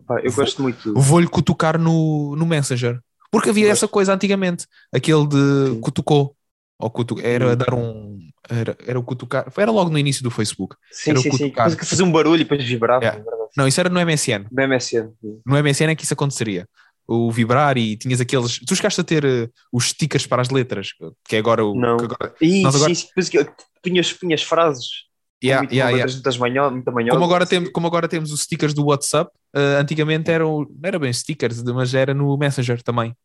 [0.05, 0.93] Pá, eu gosto muito.
[0.93, 2.99] Vou-lhe cutucar no, no Messenger.
[3.31, 5.81] Porque havia essa coisa antigamente, aquele de Sim.
[5.81, 6.35] cutucou.
[6.79, 7.19] Ou cutu...
[7.19, 8.17] Era dar um.
[8.49, 9.51] Era, era o cutucar.
[9.55, 10.75] Era logo no início do Facebook.
[10.91, 11.47] Sim, era sim, sim.
[11.49, 13.05] Depois que fazia um barulho e depois vibrava.
[13.05, 13.23] Yeah.
[13.55, 14.47] Não, isso era no MSN.
[14.51, 15.11] No MSN.
[15.21, 15.41] Sim.
[15.45, 16.67] No MSN é que isso aconteceria.
[17.07, 18.59] O vibrar e tinhas aqueles.
[18.59, 20.89] Tu chegaste a ter uh, os stickers para as letras,
[21.27, 21.75] que é agora o.
[21.75, 21.95] Não.
[21.95, 22.33] Agora...
[22.37, 22.93] Sim, nós agora...
[22.93, 23.45] sim, sim.
[23.83, 25.09] Punhas, punhas frases.
[25.41, 26.11] Yeah, muito, yeah, yeah.
[26.11, 29.79] Muitas manhã, muita manhã, como, agora temos, como agora temos os stickers do WhatsApp, uh,
[29.79, 33.15] antigamente eram, não era bem stickers, mas era no Messenger também.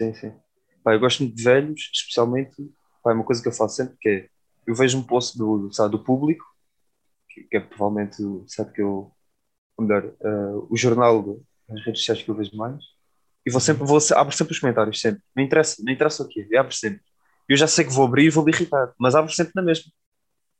[0.00, 0.32] Sim, sim.
[0.84, 2.52] Pá, eu gosto muito de velhos, especialmente
[3.02, 4.28] Pá, é uma coisa que eu faço sempre que é,
[4.66, 6.44] eu vejo um post do, sabe, do público,
[7.28, 8.16] que, que é provavelmente,
[8.46, 9.12] sabe que eu,
[9.76, 12.82] ou melhor, uh, o jornal das redes sociais que eu vejo mais,
[13.44, 15.22] e vou sempre, vou, abro sempre os comentários, sempre.
[15.34, 17.02] Não interessa, não interessa o quê, eu abro sempre.
[17.48, 19.90] Eu já sei que vou abrir e vou me irritar, mas abro sempre na mesma.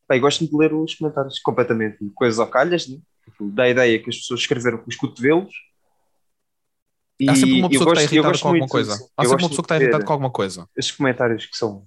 [0.06, 2.98] Pá, gosto de ler os comentários completamente, coisas ao calhas, né?
[3.40, 5.54] da ideia que as pessoas escreveram com os cotovelos.
[7.20, 8.92] E Há sempre uma pessoa que está irritada com alguma coisa.
[9.16, 10.68] Há sempre uma pessoa que está irritada com alguma coisa.
[10.76, 11.86] Esses comentários que são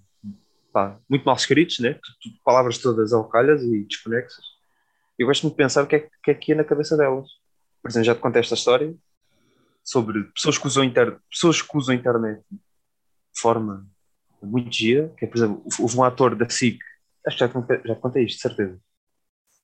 [0.76, 1.98] pá, muito mal escritos, né?
[2.44, 4.44] palavras todas alcalhas e desconexas.
[5.18, 7.30] Eu gosto muito de pensar o que é que é, que é na cabeça delas.
[7.82, 8.94] Por exemplo, já te contei esta história
[9.86, 11.18] sobre pessoas que usam, inter...
[11.32, 13.88] pessoas que usam a internet de forma
[14.44, 16.78] muito gira, que é, por exemplo, houve um ator da SIC,
[17.26, 18.80] acho que já te contei, já te contei isto, de certeza.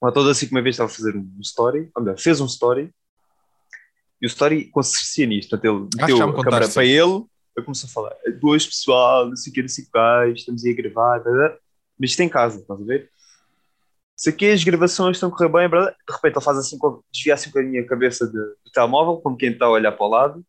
[0.02, 2.46] Um ator da SIC uma vez estava a fazer um story, ou melhor, fez um
[2.46, 2.90] story,
[4.22, 5.50] e o story consistia nisto.
[5.50, 9.52] Portanto, ele meteu a câmera para ele eu comecei a falar, duas pessoal, não sei
[9.52, 11.58] o que, não sei o que, estamos aí a gravar, blá, blá.
[12.00, 13.10] mas isto é em casa, estás a ver?
[14.16, 16.78] Se aqui as gravações estão a correr bem, blá, de repente ele faz assim,
[17.12, 20.10] desvia assim bocadinho a cabeça de, do telemóvel, como quem está a olhar para o
[20.10, 20.46] lado,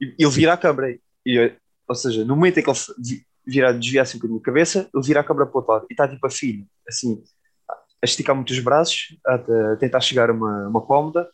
[0.00, 0.98] e ele vira a câmera.
[1.26, 1.52] E,
[1.86, 5.20] ou seja, no momento em que ele vira, desvia assim bocadinho a cabeça, ele vira
[5.20, 7.22] a câmera para o outro lado e está tipo a filho, assim,
[7.68, 11.28] a esticar muito os braços, a, a tentar chegar a uma, uma cómoda,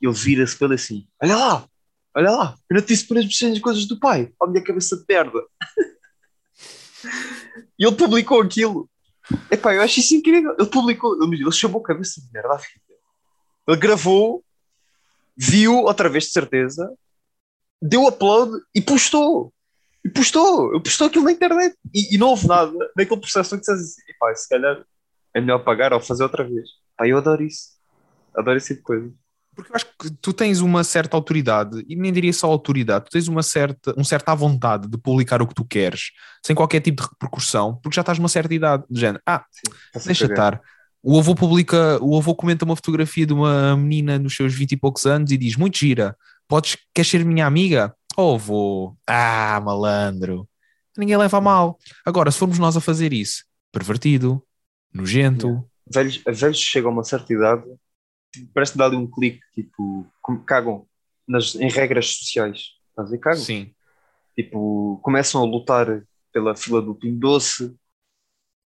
[0.00, 1.68] e ele vira-se pelo assim: Olha lá,
[2.16, 4.32] Olha lá, eu não te disse para as mexer coisas do pai.
[4.38, 5.42] Olha a minha cabeça de merda.
[7.78, 8.88] e ele publicou aquilo.
[9.50, 10.54] Epá, eu acho isso incrível.
[10.58, 12.82] Ele publicou, ele, chamou cabeça de merda à filha.
[13.66, 14.44] Ele gravou,
[15.36, 16.92] viu outra vez de certeza,
[17.82, 19.52] deu upload e postou.
[20.04, 21.76] E postou, postou aquilo na internet.
[21.92, 24.84] E, e não houve nada naquele processo que dissesse assim: epá, se calhar
[25.34, 26.68] é melhor pagar ou fazer outra vez.
[26.96, 27.70] Pá, eu adoro isso.
[28.36, 29.23] Adoro esse tipo de coisa.
[29.54, 33.10] Porque eu acho que tu tens uma certa autoridade, e nem diria só autoridade, tu
[33.12, 36.10] tens uma certa, um certa vontade de publicar o que tu queres,
[36.44, 40.04] sem qualquer tipo de repercussão, porque já estás numa certa idade, de género, ah, Sim,
[40.06, 40.60] deixa estar.
[41.02, 44.76] O avô publica, o avô comenta uma fotografia de uma menina nos seus 20 e
[44.76, 46.16] poucos anos e diz, muito gira,
[46.48, 47.94] podes, queres ser minha amiga?
[48.16, 50.48] Oh, avô, ah, malandro,
[50.96, 51.78] ninguém leva a mal.
[52.04, 54.42] Agora, se formos nós a fazer isso, pervertido,
[54.92, 55.64] nojento...
[55.86, 57.64] Velhos, velhos chegam a uma certa idade
[58.52, 60.06] parece dar um clique, tipo,
[60.46, 60.86] cagam
[61.26, 62.72] nas, em regras sociais.
[62.90, 63.18] Estás a ver?
[63.18, 63.40] Cagam.
[63.40, 63.72] Sim.
[64.34, 67.74] Tipo, começam a lutar pela fila do Pinho Doce,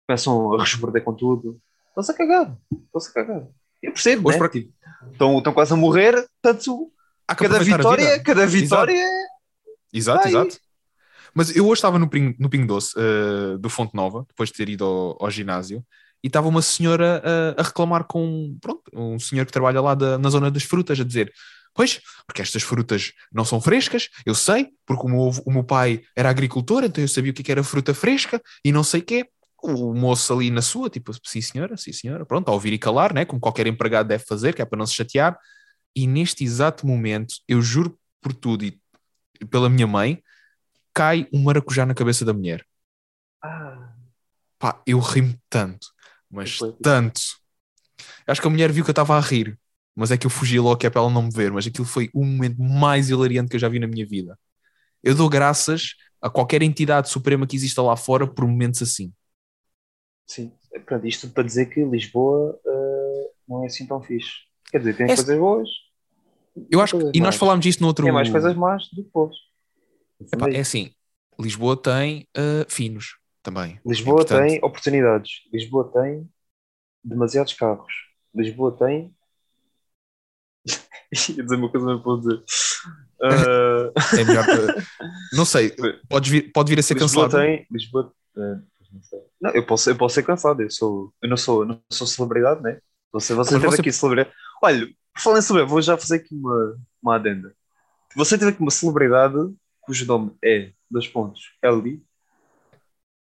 [0.07, 1.61] começam a resborder com tudo.
[1.89, 2.57] Estão-se a cagar.
[2.73, 3.47] Estão-se a cagar.
[3.83, 4.49] Eu percebo, né?
[4.49, 4.73] Tipo,
[5.13, 6.93] estão, estão quase a morrer, portanto,
[7.37, 9.07] cada vitória, cada vitória.
[9.93, 10.49] Exato, exato.
[10.49, 10.69] exato.
[11.35, 14.57] Mas eu hoje estava no Pingo, no Pingo Doce uh, do Fonte Nova, depois de
[14.57, 15.85] ter ido ao, ao ginásio,
[16.23, 17.23] e estava uma senhora
[17.57, 20.99] a, a, reclamar com pronto, um senhor que trabalha lá da, na zona das frutas,
[20.99, 21.33] a dizer:
[21.75, 26.03] Pois, porque estas frutas não são frescas, eu sei, porque o meu, o meu pai
[26.17, 29.29] era agricultor, então eu sabia o que era fruta fresca e não sei o quê.
[29.61, 33.13] O moço ali na sua, tipo, sim senhora, sim senhora, pronto, a ouvir e calar,
[33.13, 33.25] né?
[33.25, 35.37] como qualquer empregado deve fazer, que é para não se chatear.
[35.97, 38.81] E neste exato momento, eu juro por tudo e
[39.51, 40.23] pela minha mãe,
[40.95, 42.65] cai um maracujá na cabeça da mulher.
[43.43, 43.95] Ah,
[44.59, 45.89] Pá, eu ri-me tanto,
[46.31, 47.21] mas tanto.
[48.27, 49.59] Acho que a mulher viu que eu estava a rir,
[49.95, 51.53] mas é que eu fugi logo que é para ela não me ver.
[51.53, 54.39] Mas aquilo foi o momento mais hilariante que eu já vi na minha vida.
[55.03, 59.13] Eu dou graças a qualquer entidade suprema que exista lá fora por momentos assim.
[60.27, 60.53] sim.
[60.85, 64.33] Pronto, isto para dizer que Lisboa eh, não é assim tão fixe.
[64.71, 65.69] Quer dizer, tem É- coisas boas,
[66.71, 68.05] Eu acho que, e nós falámos disto no outro.
[68.05, 69.37] tem mais coisas más do que boas.
[70.53, 70.91] É assim,
[71.39, 73.18] Lisboa tem ah, finos
[73.49, 73.81] também.
[73.85, 74.51] Lisboa Importante.
[74.51, 75.31] tem oportunidades.
[75.53, 76.29] Lisboa tem
[77.03, 77.93] demasiados carros.
[78.35, 79.15] Lisboa tem.
[81.37, 82.43] Ia dizer uma coisa, mas vou dizer.
[83.21, 84.47] Ah, É melhor.
[85.33, 85.75] não sei,
[86.09, 87.45] podes vir, pode vir a ser Lisboa cancelado.
[87.49, 87.67] tem.
[87.69, 88.13] Lisboa.
[88.37, 88.61] ah,
[88.93, 89.19] não, sei.
[89.41, 90.63] Não, eu posso, eu posso ser cansado.
[90.63, 92.79] Eu, sou, eu não, sou, não sou celebridade, né?
[93.13, 94.33] Você, você Mas teve você- aqui celebridade.
[94.63, 97.53] Olha, por falar em celebridade, vou já fazer aqui uma, uma adenda.
[98.15, 99.35] Você teve aqui uma celebridade
[99.81, 102.01] cujo nome é, dois pontos, Ellie,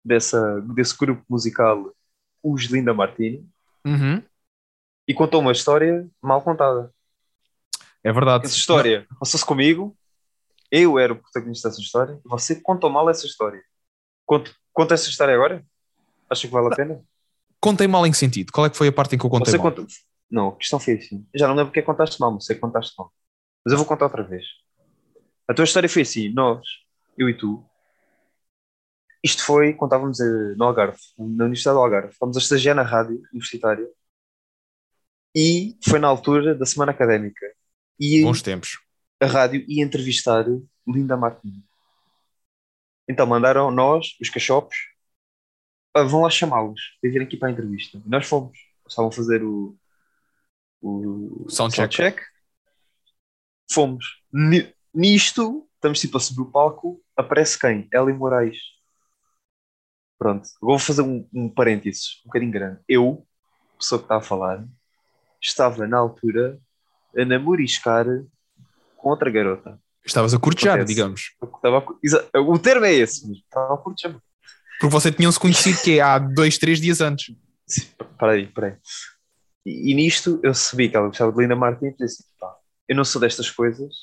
[0.05, 1.91] dessa, desse grupo musical
[2.43, 3.45] Os Linda Martini,
[3.85, 4.21] Uhum,
[5.07, 6.91] e contou uma história mal contada.
[8.03, 8.45] é verdade.
[8.45, 9.95] Essa história passou-se comigo,
[10.71, 13.61] eu era o protagonista dessa história, você contou mal essa história.
[14.25, 15.63] Conta, conta essa história agora?
[16.29, 17.03] Acha que vale a pena?
[17.59, 18.51] Contei mal em que sentido?
[18.51, 19.71] Qual é que foi a parte em que eu contei Você mal?
[19.71, 19.85] conta...
[20.29, 21.25] Não, a questão foi assim.
[21.31, 23.13] Eu já não lembro porque contaste mal, que contaste mal.
[23.63, 24.43] Mas eu vou contar outra vez.
[25.47, 26.65] A tua história foi assim: nós,
[27.15, 27.63] eu e tu,
[29.25, 30.19] isto foi quando estávamos
[30.57, 32.09] no Algarve, na Universidade do Algarve.
[32.13, 33.87] Estávamos a estagiar na rádio universitária
[35.35, 37.45] e foi na altura da semana académica.
[37.99, 38.79] E Bons tempos.
[39.19, 40.45] a rádio ia entrevistar
[40.87, 41.63] Linda Martins.
[43.09, 44.75] Então mandaram nós, os cachopos,
[45.93, 48.01] ah, vão lá chamá-los para virem aqui para a entrevista.
[48.05, 48.57] E nós fomos.
[48.87, 49.75] Estavam a fazer o,
[50.81, 51.95] o Soundcheck.
[51.95, 52.21] soundcheck.
[53.71, 54.21] Fomos.
[54.31, 57.89] Ni- Nisto, estamos tipo a subir o palco, aparece quem?
[57.91, 58.57] Eli Moraes.
[60.17, 62.79] Pronto, vou fazer um, um parênteses, um bocadinho grande.
[62.87, 63.25] Eu,
[63.77, 64.65] pessoa que está a falar,
[65.41, 66.57] estava na altura
[67.17, 68.05] a namoriscar
[68.97, 69.79] com outra garota.
[70.05, 71.35] Estavas a cortejar, digamos.
[71.43, 74.15] Estava a- o termo é esse, estava a curtir.
[74.79, 77.35] Porque você tinham-se conhecido que é há dois, três dias antes.
[78.17, 78.77] Para aí, para aí.
[79.65, 82.55] E, e nisto eu sabia que ela gostava de Linda Martins e disse assim, pá,
[82.87, 83.93] eu não sou destas coisas.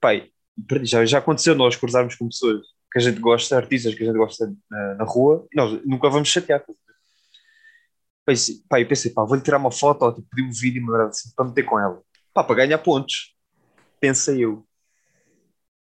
[0.00, 0.28] Pai,
[0.82, 2.60] já, já aconteceu nós cruzarmos com pessoas
[2.92, 6.10] que a gente gosta, artistas que a gente gosta na, na rua, e nós nunca
[6.10, 6.62] vamos chatear.
[8.24, 11.06] Pensei, pá, eu pensei, pá, vou-lhe tirar uma foto, ou tipo, pedir um vídeo mandar
[11.06, 12.02] assim, para meter com ela.
[12.34, 13.34] Pá, para ganhar pontos.
[13.98, 14.66] Pensei eu.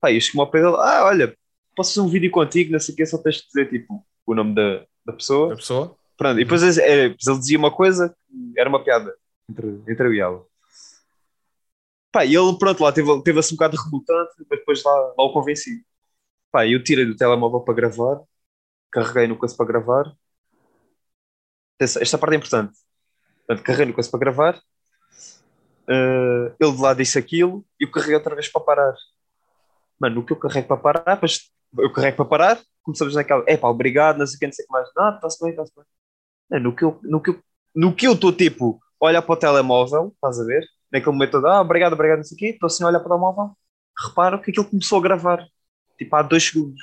[0.01, 1.37] Pá, eu cheguei ao pé dele, ah, olha,
[1.75, 4.35] posso fazer um vídeo contigo, não sei o que, só tens de dizer, tipo, o
[4.35, 5.55] nome da, da pessoa.
[5.55, 5.97] A pessoa?
[6.17, 9.15] Pronto, e depois, é, ele dizia uma coisa que era uma piada
[9.49, 10.45] entre, entre eu e ela.
[12.13, 15.25] Pá, e ele, pronto, lá teve, teve assim um bocado revoltante, mas depois lá, lá
[15.25, 15.83] o convenci.
[16.53, 18.21] Pá, eu tirei do telemóvel para gravar,
[18.93, 20.15] carreguei no coisa para gravar.
[21.81, 22.79] Esta, parte é importante.
[23.47, 24.63] Portanto, carreguei no coisa para gravar,
[25.89, 28.95] eh, ele de lá disse aquilo e eu carreguei outra vez para parar.
[29.99, 31.21] Mano, no que eu carrego para parar,
[31.79, 34.65] eu carrego para parar, começamos naquela, é pá, obrigado, não sei o que, não sei
[34.65, 34.89] o que mais.
[34.97, 35.85] Não, está-se bem, está-se bem.
[36.51, 37.41] Mano, no que eu no que
[37.75, 40.65] no que eu estou tipo, olhar para o telemóvel, estás a ver?
[40.93, 43.11] Naquele momento ah, obrigado, obrigado, não sei o quê, estou assim a olhar para o
[43.11, 43.57] telemóvel,
[44.07, 45.47] reparo que aquilo começou a gravar,
[46.05, 46.83] tipo há dois segundos.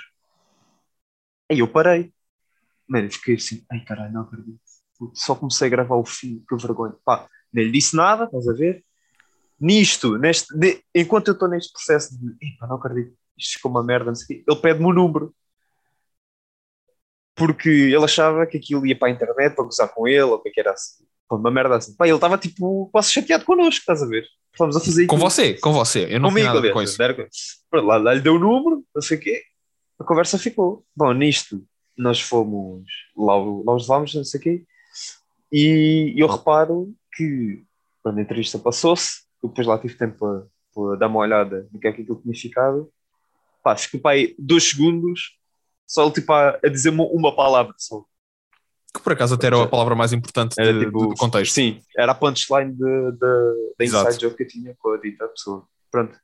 [1.50, 2.14] Aí eu parei.
[2.88, 4.60] Mano, eu fiquei assim, ai caralho, não acredito.
[5.14, 6.96] Só comecei a gravar o fim, que vergonha.
[7.06, 8.84] Pá, nem lhe disse nada, estás a ver?
[9.60, 13.84] Nisto, neste, de- enquanto eu estou neste processo de, epá, não acredito, isto ficou uma
[13.84, 15.36] merda, não sei o quê, ele pede-me o número.
[17.40, 20.40] Porque ele achava que aquilo ia para a internet para gozar com ele, ou o
[20.40, 21.04] que é que era assim.
[21.32, 21.96] Uma merda assim.
[21.96, 24.26] Pá, ele estava tipo quase chateado connosco, estás a ver?
[24.52, 25.30] Estávamos a fazer Com aquilo.
[25.30, 26.08] você, com você.
[26.10, 26.98] Eu não Comigo, nada aliás, com isso.
[27.70, 29.42] Pronto, lá, lá lhe deu o número, não sei o quê.
[30.00, 30.84] A conversa ficou.
[30.96, 31.64] Bom, nisto,
[31.98, 32.84] nós fomos
[33.16, 34.64] lá, lá os levámos, não sei o quê.
[35.52, 37.64] E eu reparo que
[38.02, 41.80] quando a entrevista passou-se, eu depois lá tive tempo para, para dar uma olhada no
[41.80, 42.90] que é que aquilo tinha ficado.
[43.64, 45.38] Pá, ficou para aí dois segundos,
[45.90, 48.04] só ele tipo a, a dizer uma, uma palavra só.
[48.94, 51.54] Que por acaso até era a palavra mais importante Era de- tipo, do contexto.
[51.54, 55.28] Sim, era a punchline de- de- da inside joke que eu tinha com a dita
[55.28, 55.64] pessoa.
[55.92, 56.18] Pronto.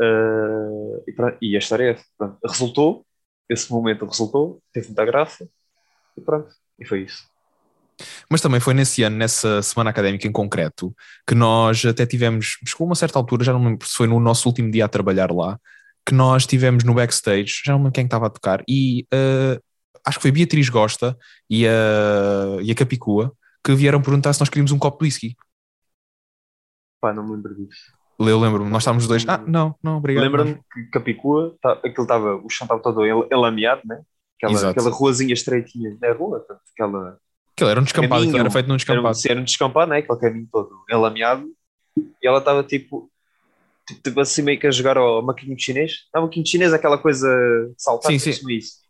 [0.00, 1.36] Eh, e, pronto.
[1.42, 2.04] E a história é essa.
[2.18, 2.38] Pronto.
[2.46, 3.06] Resultou,
[3.48, 5.48] esse momento resultou, teve muita graça
[6.16, 6.48] e pronto.
[6.78, 7.24] E foi isso.
[8.28, 10.92] Mas também foi nesse ano, nessa semana académica em concreto,
[11.26, 14.06] que nós até tivemos, chegou a uma certa altura, já não me lembro se foi
[14.08, 15.58] no nosso último dia a trabalhar lá,
[16.06, 19.60] que nós tivemos no backstage, já não me lembro quem estava a tocar, e eh,
[20.04, 21.16] acho que foi Beatriz Gosta
[21.48, 23.32] e a, e a Capicua
[23.64, 25.36] que vieram perguntar se nós queríamos um copo de whisky.
[27.00, 27.92] Pá, não me lembro disso.
[28.18, 29.24] Eu lembro-me, nós estávamos os dois.
[29.28, 30.22] Ah, não, não, obrigado.
[30.24, 34.00] Lembra-me que Capicua, tá, aquilo estava, o chão estava todo el- elameado, né?
[34.36, 34.70] Aquela, Exato.
[34.80, 37.18] aquela ruazinha estreitinha na rua, portanto, aquela.
[37.52, 38.38] Aquilo era um descampado, Caminho.
[38.38, 39.18] era feito num Era um, descampado.
[39.28, 39.98] era um descampado, né?
[39.98, 41.46] Aquele caminho todo elameado.
[41.96, 43.10] E ela estava tipo,
[43.86, 45.92] tipo, tipo assim meio que a jogar ao maquinho chinês.
[46.14, 47.28] Não, maquinho chinês, aquela coisa
[47.76, 48.82] saltar, Sim, sim, isso.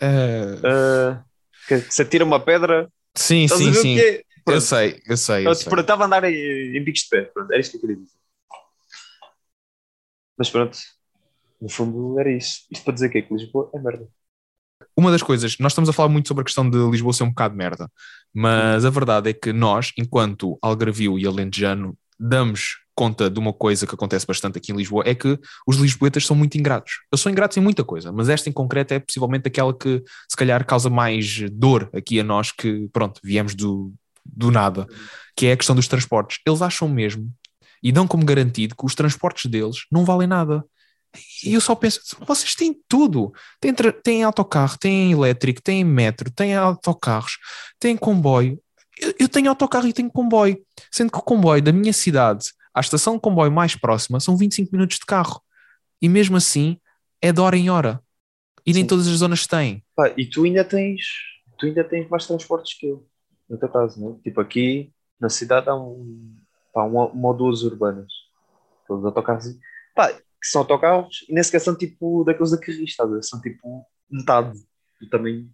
[0.00, 1.24] Eh, Ah,
[1.66, 2.90] que, que se atira uma pedra.
[3.16, 3.98] sim, Estás sim, o sim.
[3.98, 4.22] é?
[4.46, 5.46] Eu sei, eu sei.
[5.46, 5.80] Eu Eu, sei.
[5.80, 7.22] estava a andar em, em bicos de pé.
[7.22, 8.16] Pronto, era isto que eu queria dizer.
[10.36, 10.78] Mas pronto,
[11.60, 12.66] no fundo era isso.
[12.70, 14.08] Isto para dizer que é que Lisboa é merda.
[14.96, 17.28] Uma das coisas, nós estamos a falar muito sobre a questão de Lisboa ser um
[17.30, 17.90] bocado merda,
[18.32, 23.86] mas a verdade é que nós, enquanto algarvio e alentejano, damos conta de uma coisa
[23.86, 26.94] que acontece bastante aqui em Lisboa, é que os lisboetas são muito ingratos.
[27.12, 30.36] Eu sou ingrato em muita coisa, mas esta em concreto é possivelmente aquela que se
[30.36, 33.94] calhar causa mais dor aqui a nós que, pronto, viemos do,
[34.26, 34.84] do nada,
[35.36, 36.40] que é a questão dos transportes.
[36.44, 37.32] Eles acham mesmo
[37.80, 40.64] e dão como garantido que os transportes deles não valem nada.
[41.44, 43.32] E eu só penso, vocês têm tudo.
[43.60, 47.38] Têm, têm autocarro, têm elétrico, têm metro, têm autocarros,
[47.78, 48.60] têm comboio.
[49.00, 50.58] Eu, eu tenho autocarro e tenho comboio.
[50.90, 54.70] Sendo que o comboio da minha cidade à estação de comboio mais próxima são 25
[54.72, 55.42] minutos de carro.
[56.00, 56.78] E mesmo assim
[57.20, 58.00] é de hora em hora.
[58.64, 58.86] E nem Sim.
[58.86, 59.84] todas as zonas têm.
[59.96, 61.02] Pá, e tu ainda tens,
[61.58, 63.04] tu ainda tens mais transportes que eu,
[63.50, 64.22] no teu caso, não é?
[64.22, 66.36] Tipo aqui na cidade há um,
[66.72, 68.12] pá, uma, uma ou duas urbanas.
[68.84, 69.58] Aqueles autocarros,
[69.94, 73.24] pá, que são autocarros e nem sequer são tipo daqueles da carris, estás a ver?
[73.24, 74.56] São tipo metade
[75.00, 75.50] do tamanho,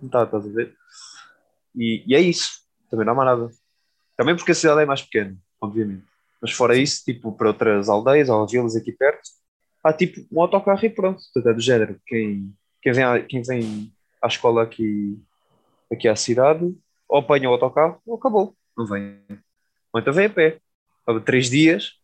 [0.00, 0.74] metade, estás a ver?
[1.74, 3.52] E, e é isso, também não há mais nada.
[4.16, 6.07] Também porque a cidade é mais pequena, obviamente.
[6.40, 9.28] Mas fora isso, tipo, para outras aldeias ou vilas aqui perto,
[9.82, 11.20] há tipo um autocarro e pronto.
[11.36, 12.00] É do género.
[12.06, 15.20] Quem, quem, vem, à- quem vem à escola aqui,
[15.92, 16.64] aqui à cidade,
[17.08, 18.56] ou apanha o autocarro ou acabou.
[18.76, 19.20] Não vem.
[19.92, 20.60] Ou então vem a pé.
[21.06, 21.94] Leva três dias,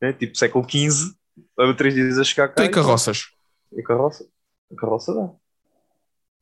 [0.00, 0.12] né?
[0.12, 1.14] tipo século XV,
[1.58, 2.54] leva três dias a chegar cá.
[2.54, 3.28] Tem carroças.
[3.72, 4.26] E carroça.
[4.72, 5.30] A carroça dá.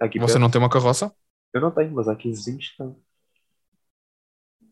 [0.06, 0.40] Aqui Você perto.
[0.40, 1.12] não tem uma carroça?
[1.52, 2.96] Eu não tenho, mas há aqui vizinhos que têm.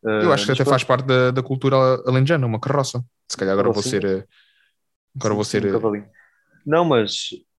[0.02, 3.04] Eu Ah, acho que mas até faz parte da, da cultura alentejana, uma carroça.
[3.28, 4.00] Se calhar agora vou Carrocinha.
[4.00, 4.18] ser.
[4.20, 4.26] eh,
[5.16, 5.64] Agora vou ser.
[5.64, 6.04] um eh.
[6.64, 7.12] Não, mas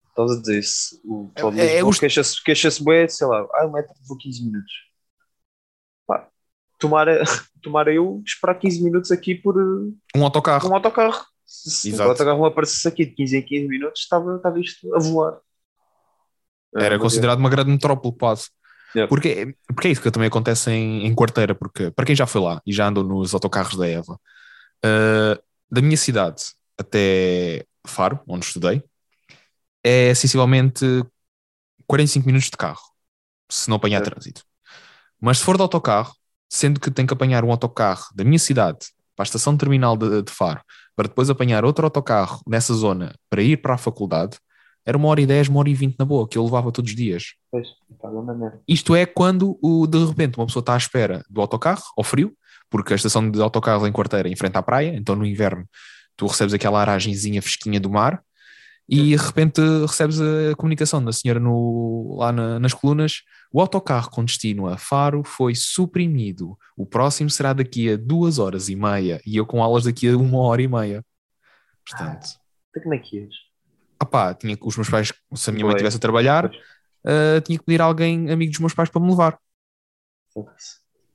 [0.08, 3.66] estás a dizer, se o de É- é os- queixa-se queixa bué, sei lá, ah,
[3.66, 4.72] o metro levou 15 minutos.
[6.06, 6.28] Pá,
[6.78, 7.22] tomara,
[7.62, 10.68] tomara eu esperar 15 minutos aqui por Um autocarro.
[10.68, 11.24] um autocarro.
[11.44, 12.08] Se, Exato.
[12.08, 15.40] o autocarro aparecesse aqui de 15 em 15 minutos, estava, estava isto a voar.
[16.76, 18.48] Ah, Era mas considerado uma grande metrópole, quase.
[18.94, 19.08] Yeah.
[19.08, 22.40] Porque, porque é isso que também acontece em, em quarteira, porque para quem já foi
[22.40, 24.14] lá e já andou nos autocarros da Eva,
[24.84, 26.42] uh, da minha cidade
[26.78, 28.82] até Faro, onde estudei,
[29.84, 30.84] é sensivelmente
[31.86, 32.82] 45 minutos de carro,
[33.50, 34.10] se não apanhar Certo.
[34.10, 34.44] trânsito.
[35.20, 36.14] Mas se for de autocarro,
[36.48, 40.22] sendo que tenho que apanhar um autocarro da minha cidade para a estação terminal de,
[40.22, 40.60] de Faro,
[40.96, 44.38] para depois apanhar outro autocarro nessa zona para ir para a faculdade,
[44.84, 46.90] era uma hora e dez, uma hora e vinte na boa, que eu levava todos
[46.90, 47.34] os dias.
[47.50, 47.68] Pois.
[48.66, 52.32] Isto é quando o, de repente uma pessoa está à espera do autocarro, ao frio,
[52.70, 55.66] porque a estação de autocarro em quarteira é em frente à praia, então no inverno
[56.16, 58.22] tu recebes aquela aragenzinha fresquinha do mar
[58.88, 63.22] e de repente recebes a comunicação da senhora no, lá na- nas colunas.
[63.52, 66.56] O autocarro com destino a Faro foi suprimido.
[66.76, 70.16] O próximo será daqui a duas horas e meia e eu com aulas daqui a
[70.16, 71.04] uma hora e meia.
[71.88, 72.26] Portanto,
[72.70, 73.34] Então como é que és?
[74.02, 76.50] Opá, tinha que os meus pais, se a minha mãe estivesse a trabalhar,
[77.06, 79.38] ah, tinha que pedir alguém, amigo dos meus pais, para me levar.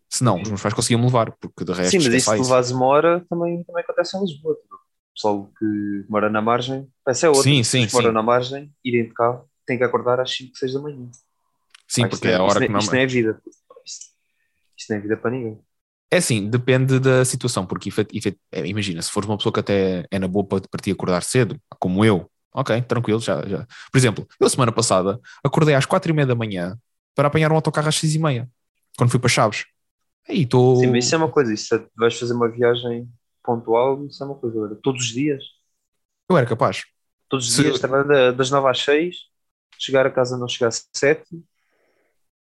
[0.09, 2.35] Se não, os meus pais conseguiam me levar, porque de resto Sim, mas esquece isso
[2.35, 2.41] de isso.
[2.41, 4.55] levares uma hora também, também acontece em Lisboa.
[4.55, 4.79] tipo, O
[5.13, 7.43] pessoal que mora na margem, essa é outra.
[7.43, 8.13] Sim, sim, que moram sim.
[8.13, 11.09] na margem, irem de carro, têm que acordar às 5, 6 da manhã.
[11.87, 12.83] Sim, isto porque é a não- hora que não, não.
[12.83, 13.41] isto não é vida.
[13.85, 14.13] Isto,
[14.77, 15.61] isto não é vida para ninguém.
[16.11, 19.59] É assim, depende da situação, porque efet- efet- é, imagina, se fores uma pessoa que
[19.59, 23.67] até é na boa para para ti acordar cedo, como eu, ok, tranquilo, já, já.
[23.91, 26.77] Por exemplo, eu semana passada acordei às quatro e meia da manhã
[27.13, 28.49] para apanhar um autocarro às seis e meia,
[28.97, 29.65] quando fui para Chaves.
[30.27, 30.77] Aí estou.
[30.77, 33.07] Sim, mas isso é uma coisa, isso é, vais fazer uma viagem
[33.43, 35.43] pontual, isso é uma coisa, todos os dias.
[36.29, 36.85] Eu era capaz.
[37.29, 37.61] Todos os Se...
[37.61, 39.17] dias, trabalhar das nove às seis,
[39.77, 41.35] chegar a casa não chegar às sete,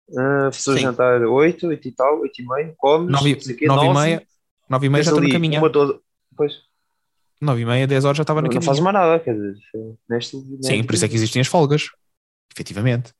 [0.09, 3.85] uh, fazer o jantar oito, oito e tal, oito e meia, comes, nove, nove, nove
[3.85, 4.27] e meia,
[4.67, 5.59] nove e meia já estou no caminho.
[5.59, 5.71] Uma,
[6.35, 6.70] pois
[7.41, 8.61] 9 e meia, 10 horas já estava naquilo.
[8.61, 9.77] Não fazes mais nada, quer dizer, é
[10.13, 10.67] neste, neste...
[10.67, 11.89] Sim, por isso é que existem as folgas,
[12.53, 13.13] efetivamente.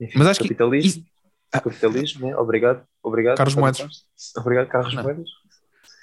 [0.00, 1.10] Enfim, Mas acho capitalismo, que.
[1.52, 1.60] Ah.
[1.60, 2.36] Capitalismo, né?
[2.36, 3.36] obrigado, obrigado.
[3.36, 4.06] Carlos Moedas.
[4.36, 5.02] Obrigado, Carlos não.
[5.02, 5.28] Moedas.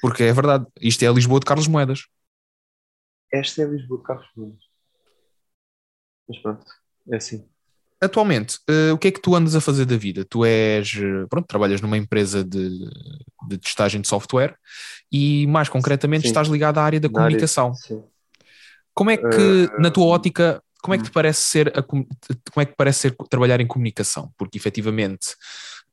[0.02, 2.08] Porque é verdade, isto é a Lisboa de Carlos Moedas.
[3.32, 4.64] Esta é a Lisboa de Carlos Moedas.
[6.28, 6.66] Mas pronto,
[7.10, 7.50] é assim.
[8.02, 10.24] Atualmente, eh, o que é que tu andas a fazer da vida?
[10.24, 12.90] Tu és, eh, pronto, trabalhas numa empresa de,
[13.48, 14.56] de testagem de software
[15.12, 16.28] e mais concretamente Sim.
[16.30, 17.74] estás ligado à área da Na área- comunicação.
[17.76, 18.02] sim.
[18.94, 21.08] Como é que, Eh, na tua ótica, como é que hum.
[21.08, 24.32] te parece ser a com- como é que parece ser trabalhar em comunicação?
[24.38, 25.36] Porque efetivamente,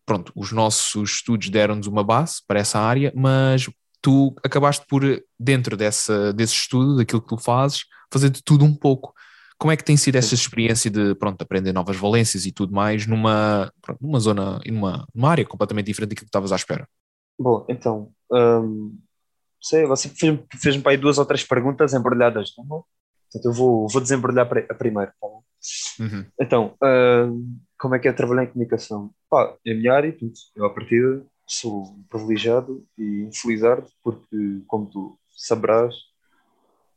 [0.05, 3.69] pronto, os nossos estudos deram-nos uma base para essa área, mas
[4.01, 5.03] tu acabaste por,
[5.38, 7.81] dentro dessa, desse estudo, daquilo que tu fazes,
[8.12, 9.12] fazer de tudo um pouco.
[9.59, 13.07] Como é que tem sido essa experiência de pronto, aprender novas valências e tudo mais
[13.07, 16.87] numa, pronto, numa zona e numa, numa área completamente diferente daquilo que estavas à espera?
[17.38, 18.99] Bom, então, hum,
[19.61, 22.69] sei, você fez-me fez para aí duas ou três perguntas embrulhadas, não é?
[23.33, 25.12] Portanto, eu vou, vou desembrulhar a primeira.
[25.21, 25.27] tá?
[26.01, 26.25] Uhum.
[26.40, 29.11] Então, hum, como é que é trabalhar em comunicação?
[29.29, 34.87] Pá, é a minha área, portanto, eu à partida sou privilegiado e infelizardo, porque, como
[34.87, 35.95] tu saberás,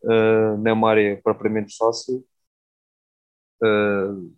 [0.03, 2.25] uh, não é uma área propriamente fácil.
[3.61, 4.33] Uh,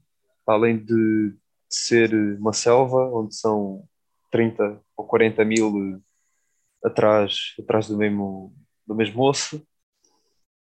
[0.48, 1.36] além de
[1.70, 3.88] ser uma selva, onde são
[4.32, 6.02] 30 ou 40 mil
[6.84, 8.54] atrás, atrás do mesmo,
[8.86, 9.58] do mesmo osso,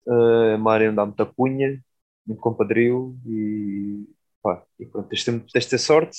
[0.07, 1.83] uh, é uma área onde há muita cunha,
[2.27, 4.07] muito compadrio e,
[4.43, 6.19] pá, e pronto, tens, de tens de ter sorte,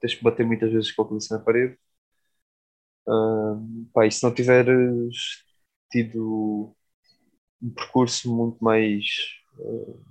[0.00, 1.76] tens que bater muitas vezes com a cabeça na parede.
[3.06, 5.44] Uh, pá, e se não tiveres
[5.90, 6.74] tido
[7.62, 9.04] um percurso muito mais,
[9.58, 10.04] uh,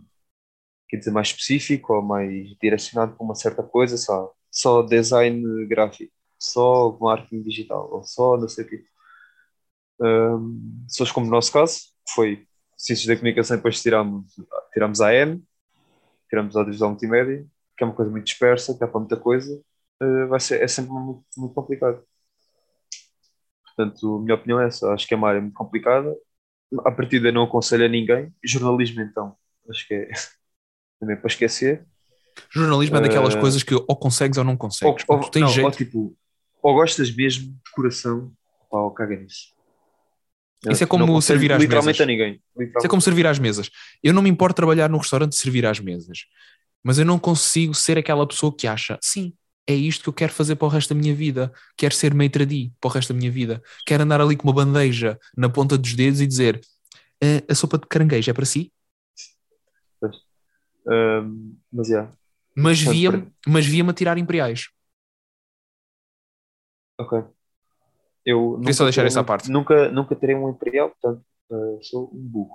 [0.89, 6.13] quer dizer, mais específico ou mais direcionado para uma certa coisa, só, só design gráfico,
[6.39, 8.85] só marketing digital, ou só não sei o quê.
[9.99, 11.79] Um, pessoas como o nosso caso,
[12.13, 12.45] foi
[12.77, 14.35] Ciências da Comunicação, depois tiramos,
[14.73, 15.43] tiramos a AM,
[16.29, 17.45] tiramos a Audiovisual Multimédia,
[17.77, 19.61] que é uma coisa muito dispersa, que dá para muita coisa,
[20.01, 22.03] uh, vai ser, é sempre muito, muito complicado.
[23.77, 24.91] Portanto, a minha opinião é essa.
[24.93, 26.15] Acho que é uma área muito complicada.
[26.79, 28.33] A partir daí não aconselho a ninguém.
[28.43, 29.37] Jornalismo, então,
[29.69, 30.09] acho que é
[30.99, 31.85] também para esquecer.
[32.51, 35.03] Jornalismo é daquelas Eh, coisas que ou consegues ou não Ou, consegues.
[35.07, 36.15] ou, tens não, ou tipo,
[36.61, 38.31] ou gostas mesmo de coração,
[38.69, 39.55] pá, ou caga nisso.
[40.69, 42.01] Isso é como servir às literalmente mesas.
[42.01, 42.41] a ninguém.
[42.77, 43.69] Isso é como servir às mesas.
[44.03, 46.25] Eu não me importo trabalhar num restaurante e servir às mesas,
[46.83, 49.33] mas eu não consigo ser aquela pessoa que acha, sim,
[49.67, 51.51] é isto que eu quero fazer para o resto da minha vida.
[51.77, 53.61] Quero ser maitre d' para o resto da minha vida.
[53.85, 56.59] Quero andar ali com uma bandeja na ponta dos dedos e dizer
[57.21, 58.71] "Eh, a sopa de caranguejo é para si?
[61.71, 62.11] Mas, yeah,
[62.55, 64.69] Mas via-me mas via-me a tirar imperiais.
[66.99, 67.23] ok.
[68.25, 69.49] Eu Queria só deixar essa um- parte.
[69.49, 72.51] Nunca, nunca terei um imperial, portanto, ah, sou um burro.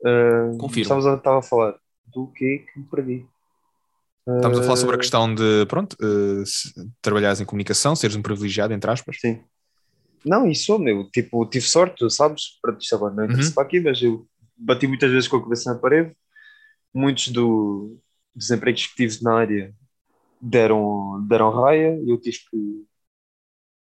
[0.00, 0.82] Uh, Confirmo.
[0.82, 1.74] Estamos a, estava a falar
[2.06, 3.26] do que que me perdi.
[4.28, 5.96] Estamos a falar sobre a Ah, questão de, pronto,
[6.44, 9.16] se- trabalhares em comunicação, seres um privilegiado, entre aspas.
[9.20, 9.42] Sim.
[10.24, 12.58] Não, isso, meu, tipo, tive sorte, sabes,
[12.92, 13.54] agora não interessa Uhum.
[13.54, 16.14] para aqui, mas eu bati muitas vezes com a cabeça na parede.
[16.94, 17.98] Muitos do,
[18.34, 19.74] dos empregos que tive na área
[20.40, 22.86] deram, deram raia e eu tive que,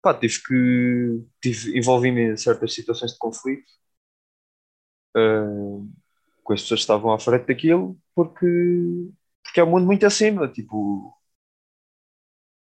[0.03, 3.71] pá, tive que, tive, envolvi-me em certas situações de conflito
[5.17, 5.83] ah,
[6.45, 8.47] com as pessoas que estavam à frente daquilo, porque,
[9.43, 11.15] porque é um mundo muito acima, tipo,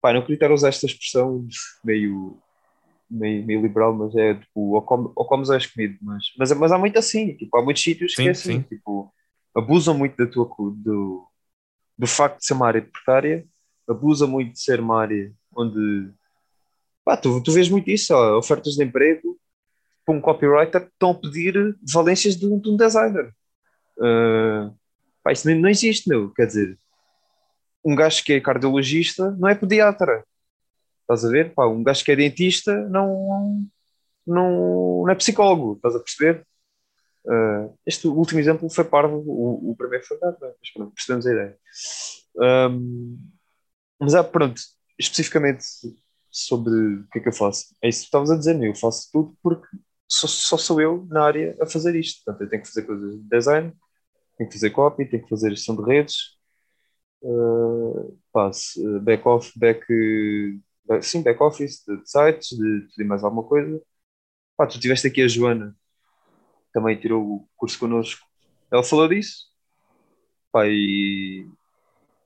[0.00, 1.46] pá, não queria estar a usar esta expressão
[1.84, 2.38] meio
[3.10, 6.52] meio, meio liberal, mas é tipo, ou, come, ou comes ou és comido, mas, mas,
[6.52, 8.64] mas há muito assim, tipo, há muitos sítios que Sim, é assim, sim.
[8.64, 9.12] tipo,
[9.56, 11.26] abusam muito da tua, do,
[11.98, 13.46] do facto de ser uma área precária,
[13.88, 16.10] abusam muito de ser uma área onde,
[17.04, 19.38] pá, tu, tu vês muito isso, ó, ofertas de emprego
[20.04, 23.32] para um copywriter estão a pedir valências de um, de um designer.
[24.00, 24.72] Ah,
[25.22, 26.78] pá, isso não existe, meu, quer dizer,
[27.84, 30.24] um gajo que é cardiologista não é pediatra.
[31.02, 31.52] Estás a ver?
[31.54, 33.66] Pá, um gajo que é dentista não,
[34.26, 36.46] não, não é psicólogo, estás a perceber?
[37.28, 41.33] Ah, este último exemplo foi parvo, o, o primeiro foi nada, mas pronto, percebemos a
[41.33, 41.59] ideia.
[42.40, 43.18] Ahm,
[44.00, 44.61] mas ah, pronto,
[44.98, 45.64] especificamente
[46.30, 47.66] sobre o que é que eu faço.
[47.83, 49.66] É isso que estavas a dizer, meu, eu faço tudo porque
[50.09, 52.22] só, só sou eu na área a fazer isto.
[52.24, 53.72] Portanto, eu tenho que fazer coisas de design,
[54.38, 56.16] tenho que fazer copy, tenho que fazer gestão de redes,
[57.22, 59.85] uh, pá, se- back off, back,
[60.87, 63.80] back- sim, back office, de, de sites, de, de mais alguma coisa.
[64.56, 65.76] Pá, tu tiveste aqui a Joana,
[66.72, 68.26] também tirou o curso connosco.
[68.70, 69.46] Ela falou disso.
[70.53, 71.47] Pá, e,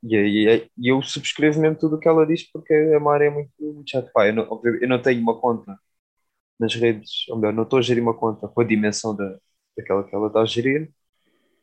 [0.02, 3.30] e, e, e eu subscrevo mesmo tudo o que ela diz porque é uma área
[3.30, 4.10] muito, muito chata.
[4.12, 5.78] Pá, eu, não, eu não tenho uma conta
[6.58, 9.38] nas redes, ou melhor, não estou a gerir uma conta com a dimensão da,
[9.76, 10.90] daquela que ela está a gerir.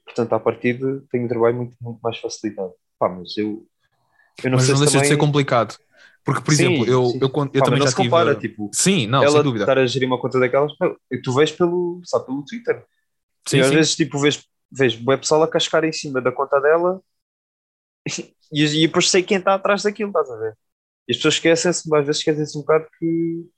[0.06, 2.74] Portanto, à partida, tenho um trabalho muito, muito mais facilitado.
[3.00, 3.66] Pá, mas eu,
[4.44, 5.28] eu não mas sei não se deixa de ser também...
[5.28, 5.78] complicado.
[6.24, 7.22] Porque, por Sim, exemplo, eu, sim.
[7.22, 8.14] eu, quando- eu Pá, também já se tive.
[8.14, 9.74] compara, tipo, Sim, não, sem ela dúvida.
[9.74, 10.72] estar a gerir uma conta daquelas,
[11.24, 12.86] tu vês pelo, sabe, pelo Twitter.
[13.48, 13.76] Sim, e às sim.
[13.76, 17.02] vezes, tipo, vês, vês bué pessoal a cascar em cima da conta dela
[18.52, 20.58] e, e depois sei quem está atrás daquilo, estás a ver?
[21.08, 23.50] E as pessoas esquecem-se, às vezes esquecem-se um bocado que,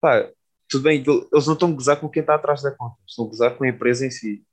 [0.00, 0.28] pá,
[0.68, 3.28] tudo bem, eles não estão a gozar com quem está atrás da conta, estão a
[3.28, 4.44] gozar com a empresa em si.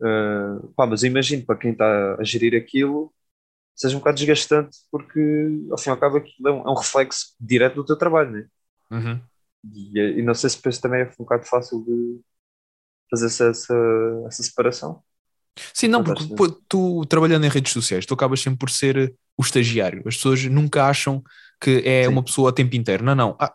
[0.00, 3.12] Uh, pá, mas eu imagino para quem está a gerir aquilo
[3.76, 5.20] seja um bocado desgastante porque
[5.70, 8.30] ao fim e ao cabo aquilo é um, é um reflexo direto do teu trabalho,
[8.30, 8.46] né?
[8.90, 9.20] Uhum.
[9.72, 12.20] E, e, não sei se depois também é um bocado fácil de
[13.10, 13.74] fazer essa, essa,
[14.26, 15.02] essa separação.
[15.72, 16.24] Sim, não, porque
[16.68, 20.02] tu trabalhando em redes sociais, tu acabas sempre por ser o estagiário.
[20.06, 21.22] As pessoas nunca acham
[21.60, 22.08] que é Sim.
[22.08, 23.04] uma pessoa a tempo inteiro.
[23.04, 23.36] Não, não.
[23.40, 23.54] Ah,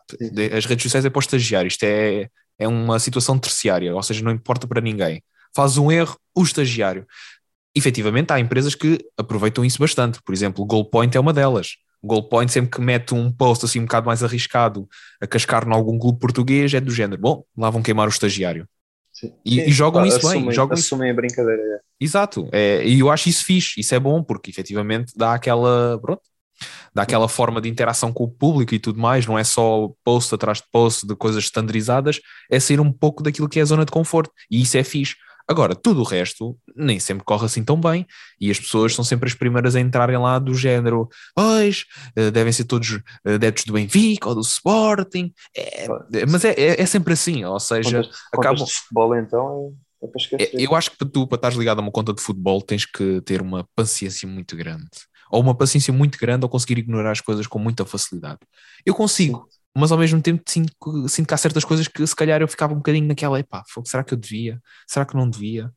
[0.56, 1.68] as redes sociais é para o estagiário.
[1.68, 5.24] Isto é, é uma situação terciária, ou seja, não importa para ninguém.
[5.56, 7.06] Faz um erro, o estagiário.
[7.76, 10.22] Efetivamente, há empresas que aproveitam isso bastante.
[10.24, 11.78] Por exemplo, o Goalpoint é uma delas.
[12.02, 14.88] O Goalpoint, sempre que mete um post assim um bocado mais arriscado
[15.22, 18.68] a cascar em algum clube português, é do género: bom, lá vão queimar o estagiário.
[19.14, 19.34] Sim.
[19.46, 20.52] E, Sim, e, jogam isso assumem, bem.
[20.52, 21.14] Jogam assumem isso.
[21.14, 21.62] a brincadeira.
[21.62, 21.80] É.
[22.00, 22.50] Exato.
[22.52, 26.00] É, e eu acho isso fixe, isso é bom, porque efetivamente dá aquela.
[26.02, 26.22] Pronto,
[26.94, 30.34] dá aquela forma de interação com o público e tudo mais, não é só post
[30.34, 32.20] atrás de post de coisas standardizadas,
[32.50, 34.32] é sair um pouco daquilo que é a zona de conforto.
[34.50, 35.16] E isso é fixe.
[35.48, 38.06] Agora, tudo o resto nem sempre corre assim tão bem
[38.39, 41.86] e as pessoas são sempre as primeiras a entrarem lá do género, pois,
[42.16, 45.88] eh, devem ser todos eh, adeptos do Benfica ou do Sporting, é,
[46.30, 48.66] mas é, é, é, sempre assim, ou seja, acabam...
[48.66, 50.60] de futebol então é, é para esquecer.
[50.60, 53.42] Eu acho que tu, para estar ligado a uma conta de futebol, tens que ter
[53.42, 54.89] uma paciência muito grande.
[55.32, 58.39] Ou uma paciência muito grande ou conseguir ignorar as coisas com muita facilidade.
[58.86, 60.74] Eu consigo, Sim mas ao mesmo tempo sinto,
[61.08, 64.04] sinto que há certas coisas que se calhar eu ficava um bocadinho naquela, epá, será
[64.04, 64.62] que eu devia?
[64.88, 65.72] Será que não devia?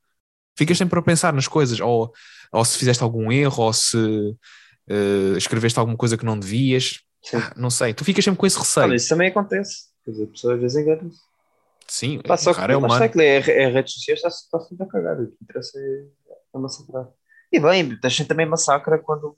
[0.57, 2.13] Ficas sempre a pensar nas coisas, ou,
[2.53, 7.01] ou se fizeste algum erro, ou se uh, escreveste alguma coisa que não devias,
[7.33, 8.93] ah, não sei, tu ficas sempre com esse receio.
[8.93, 11.19] Ah, isso também acontece, quer dizer, a pessoa às vezes engana-se.
[11.87, 13.11] Sim, Pá, só que, é humano.
[13.11, 16.07] Que é, é redes sociais, está, está sempre a cagar, o que interessa é,
[16.55, 17.09] é massacrar.
[17.53, 19.37] E bem, deixem também massacra quando,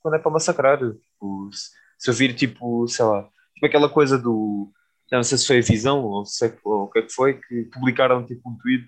[0.00, 0.78] quando é para massacrar.
[0.78, 3.28] Tipo, se, se eu vir, tipo, sei lá,
[3.64, 4.70] Tipo aquela coisa do.
[5.10, 7.34] Não sei se foi a Visão ou, se, é ou o que é que foi,
[7.34, 8.86] que publicaram tipo um tweet.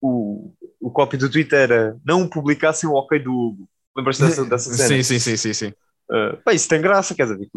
[0.00, 3.68] O, o copy do Twitter era não publicassem o ok do Hugo.
[3.96, 4.88] Lembras-te dessa, dessa cena?
[4.88, 5.52] Sim, sim, sim, sim.
[5.52, 5.74] sim.
[6.10, 7.48] Uh, pá, isso tem graça, quer dizer,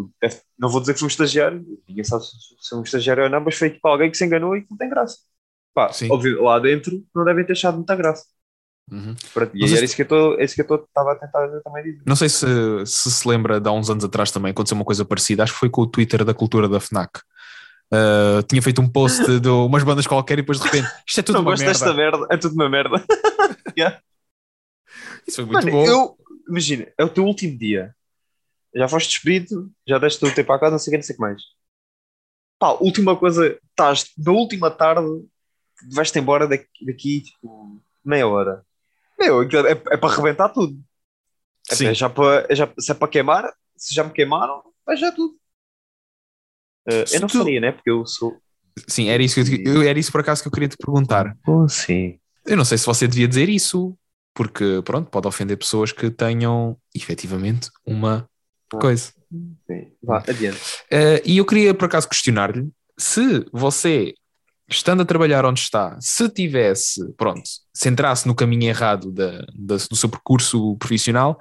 [0.57, 3.41] não vou dizer que foi um estagiário, ninguém sabe se é um estagiário ou não,
[3.41, 5.17] mas foi tipo alguém que se enganou e que não tem graça.
[5.73, 8.25] Pá, óbvio, lá dentro não devem ter achado muita graça.
[8.91, 9.15] Uhum.
[9.55, 10.35] e era isso que eu
[10.75, 12.03] estava a tentar também dizer.
[12.05, 12.45] Não sei se,
[12.85, 15.59] se, se lembra de há uns anos atrás também aconteceu uma coisa parecida, acho que
[15.59, 17.19] foi com o Twitter da cultura da FNAC.
[17.91, 21.23] Uh, tinha feito um post de umas bandas qualquer e depois de repente isto é
[21.23, 21.65] tudo não uma merda.
[21.65, 23.03] desta merda, é tudo uma merda.
[23.77, 23.99] yeah.
[25.27, 25.85] Isso foi muito Mano, bom.
[25.85, 26.17] Eu,
[26.47, 27.95] imagina, é o teu último dia,
[28.75, 31.13] já foste despedido, já deste o tempo à casa, não sei o que, não sei
[31.13, 31.41] o que mais.
[32.59, 35.07] Pá, última coisa, estás na última tarde,
[35.91, 38.63] vais-te embora daqui, daqui tipo, meia hora.
[39.19, 40.77] Meu, é, é para arrebentar tudo.
[41.69, 41.87] É, Sim.
[41.87, 45.11] É já para, é já, se é para queimar, se já me queimaram, vai já
[45.11, 45.35] tudo.
[46.87, 47.39] Uh, eu não tu...
[47.39, 47.71] faria, né?
[47.71, 48.37] Porque eu sou.
[48.87, 51.35] Sim, era isso, que eu, era isso por acaso que eu queria te perguntar.
[51.47, 52.19] Oh, sim.
[52.45, 53.97] Eu não sei se você devia dizer isso,
[54.33, 58.29] porque pronto, pode ofender pessoas que tenham efetivamente uma
[58.73, 59.13] ah, coisa.
[59.65, 60.59] Sim, vá, adiante.
[60.91, 64.13] Uh, e eu queria por acaso questionar-lhe se você
[64.67, 67.43] estando a trabalhar onde está, se tivesse, pronto,
[67.73, 71.39] se entrasse no caminho errado da, da, do seu percurso profissional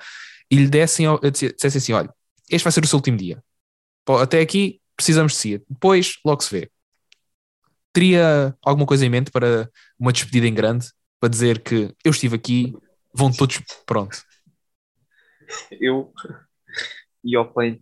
[0.50, 2.12] e lhe dessem, dissessem assim: olha,
[2.50, 3.42] este vai ser o seu último dia.
[4.20, 5.64] Até aqui precisamos de si.
[5.68, 6.70] Depois, logo se vê.
[7.92, 10.88] Teria alguma coisa em mente para uma despedida em grande?
[11.20, 12.74] Para dizer que eu estive aqui,
[13.14, 13.62] vão todos.
[13.86, 14.22] Pronto.
[15.70, 16.12] Eu
[17.22, 17.80] e ao Paint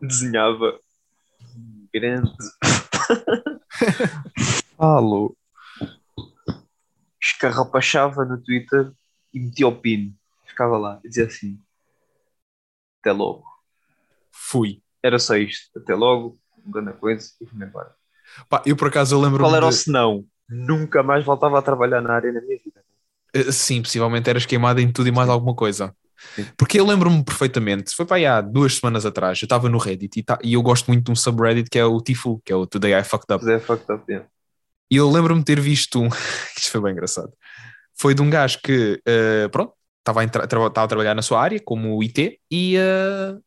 [0.00, 0.78] desenhava
[1.92, 2.30] grande
[4.78, 5.36] falo,
[7.20, 8.92] escarrapachava no Twitter
[9.34, 10.16] e metia o pin.
[10.46, 11.60] Ficava lá e dizia assim:
[13.00, 13.44] Até logo.
[14.30, 14.80] Fui.
[15.02, 15.78] Era só isto.
[15.78, 17.94] Até logo, grande coisa e fui embora.
[18.48, 19.74] Pá, eu por acaso eu lembro Qual era de...
[19.74, 20.24] o senão?
[20.48, 22.82] Nunca mais voltava a trabalhar na área na minha vida.
[23.34, 25.94] Eh, sim, possivelmente eras queimado em tudo e mais alguma coisa.
[26.56, 30.18] Porque eu lembro-me perfeitamente, foi para aí há duas semanas atrás, eu estava no Reddit
[30.18, 32.56] e, tá, e, eu gosto muito de um subreddit que é o Tiful, que é
[32.56, 33.38] o Today I Fucked Up.
[33.38, 34.28] Today I Fucked Up, yeah.
[34.90, 36.08] E eu lembro-me de ter visto um.
[36.56, 37.32] Isto foi bem engraçado.
[37.94, 41.60] Foi de um gajo que, uh, pronto, estava a, estava a trabalhar na sua área,
[41.60, 43.42] como IT, e uh,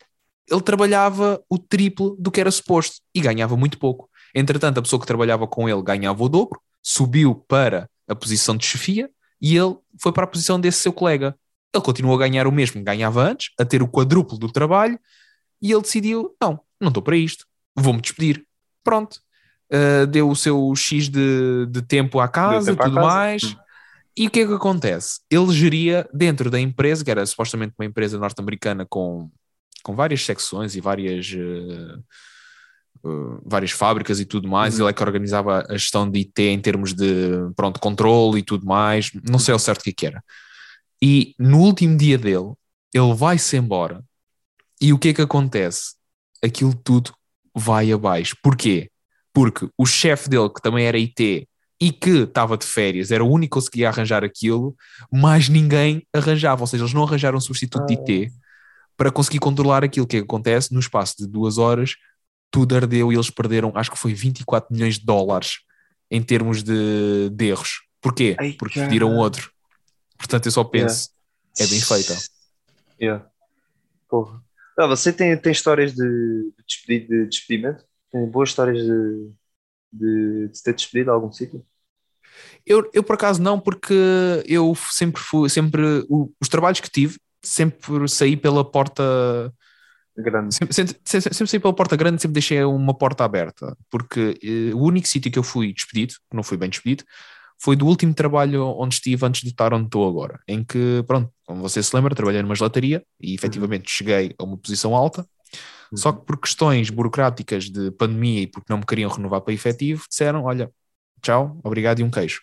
[0.49, 4.09] ele trabalhava o triplo do que era suposto e ganhava muito pouco.
[4.35, 8.65] Entretanto, a pessoa que trabalhava com ele ganhava o dobro, subiu para a posição de
[8.65, 9.09] chefia
[9.41, 11.35] e ele foi para a posição desse seu colega.
[11.73, 14.99] Ele continuou a ganhar o mesmo que ganhava antes, a ter o quadruplo do trabalho,
[15.61, 18.45] e ele decidiu: não, não estou para isto, vou-me despedir.
[18.83, 19.21] Pronto
[19.71, 23.07] uh, deu o seu X de, de tempo à casa e tudo casa.
[23.07, 23.57] mais.
[24.15, 25.21] E o que é que acontece?
[25.29, 29.29] Ele geria dentro da empresa, que era supostamente uma empresa norte-americana com,
[29.83, 31.31] com várias secções e várias.
[31.31, 32.03] Uh,
[33.07, 36.59] uh, várias fábricas e tudo mais, ele é que organizava a gestão de IT em
[36.59, 40.05] termos de, pronto, controle e tudo mais, não sei ao certo o que, é que
[40.05, 40.23] era.
[41.01, 42.53] E no último dia dele,
[42.93, 44.03] ele vai-se embora
[44.79, 45.95] e o que é que acontece?
[46.43, 47.13] Aquilo tudo
[47.55, 48.35] vai abaixo.
[48.41, 48.89] Porquê?
[49.33, 51.47] Porque o chefe dele, que também era IT
[51.79, 54.75] e que estava de férias, era o único que conseguia arranjar aquilo,
[55.11, 58.31] mas ninguém arranjava, ou seja, eles não arranjaram um substituto de IT
[58.95, 61.95] para conseguir controlar aquilo que acontece no espaço de duas horas,
[62.51, 65.61] tudo ardeu e eles perderam, acho que foi 24 milhões de dólares
[66.11, 67.81] em termos de, de erros.
[68.01, 68.35] Porquê?
[68.39, 68.87] Ai, Porque cara.
[68.87, 69.51] pediram outro.
[70.17, 71.09] Portanto, eu só penso,
[71.57, 72.15] é bem feita.
[73.01, 73.25] Yeah.
[74.07, 74.43] Porra.
[74.77, 76.51] Ah, você tem, tem histórias de,
[76.87, 77.83] de despedimento?
[78.11, 79.31] Tem boas histórias de,
[79.93, 81.65] de, de se ter despedido a algum sítio?
[82.65, 83.93] Eu, eu por acaso não, porque
[84.45, 85.81] eu sempre fui, sempre,
[86.39, 89.03] os trabalhos que tive, sempre saí pela porta,
[90.15, 90.55] Grande.
[90.55, 94.73] sempre, sempre, sempre- sempre saí pela porta grande, sempre deixei uma porta aberta, porque eh,
[94.73, 97.03] o único sítio que eu fui despedido, que não fui bem despedido,
[97.61, 101.31] foi do último trabalho onde estive antes de estar onde estou agora, em que, pronto,
[101.45, 105.25] como você se lembra, trabalhei numa gelataria e efetivamente cheguei a uma posição alta,
[105.95, 110.05] só que por questões burocráticas de pandemia e porque não me queriam renovar para efetivo,
[110.09, 110.71] disseram: olha,
[111.21, 112.41] tchau, obrigado e um queijo.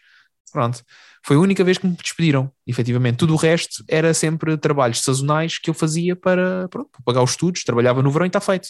[0.53, 0.82] Pronto.
[1.24, 3.18] Foi a única vez que me despediram, efetivamente.
[3.18, 7.32] Tudo o resto era sempre trabalhos sazonais que eu fazia para, pronto, para pagar os
[7.32, 8.68] estudos, trabalhava no verão e está feito.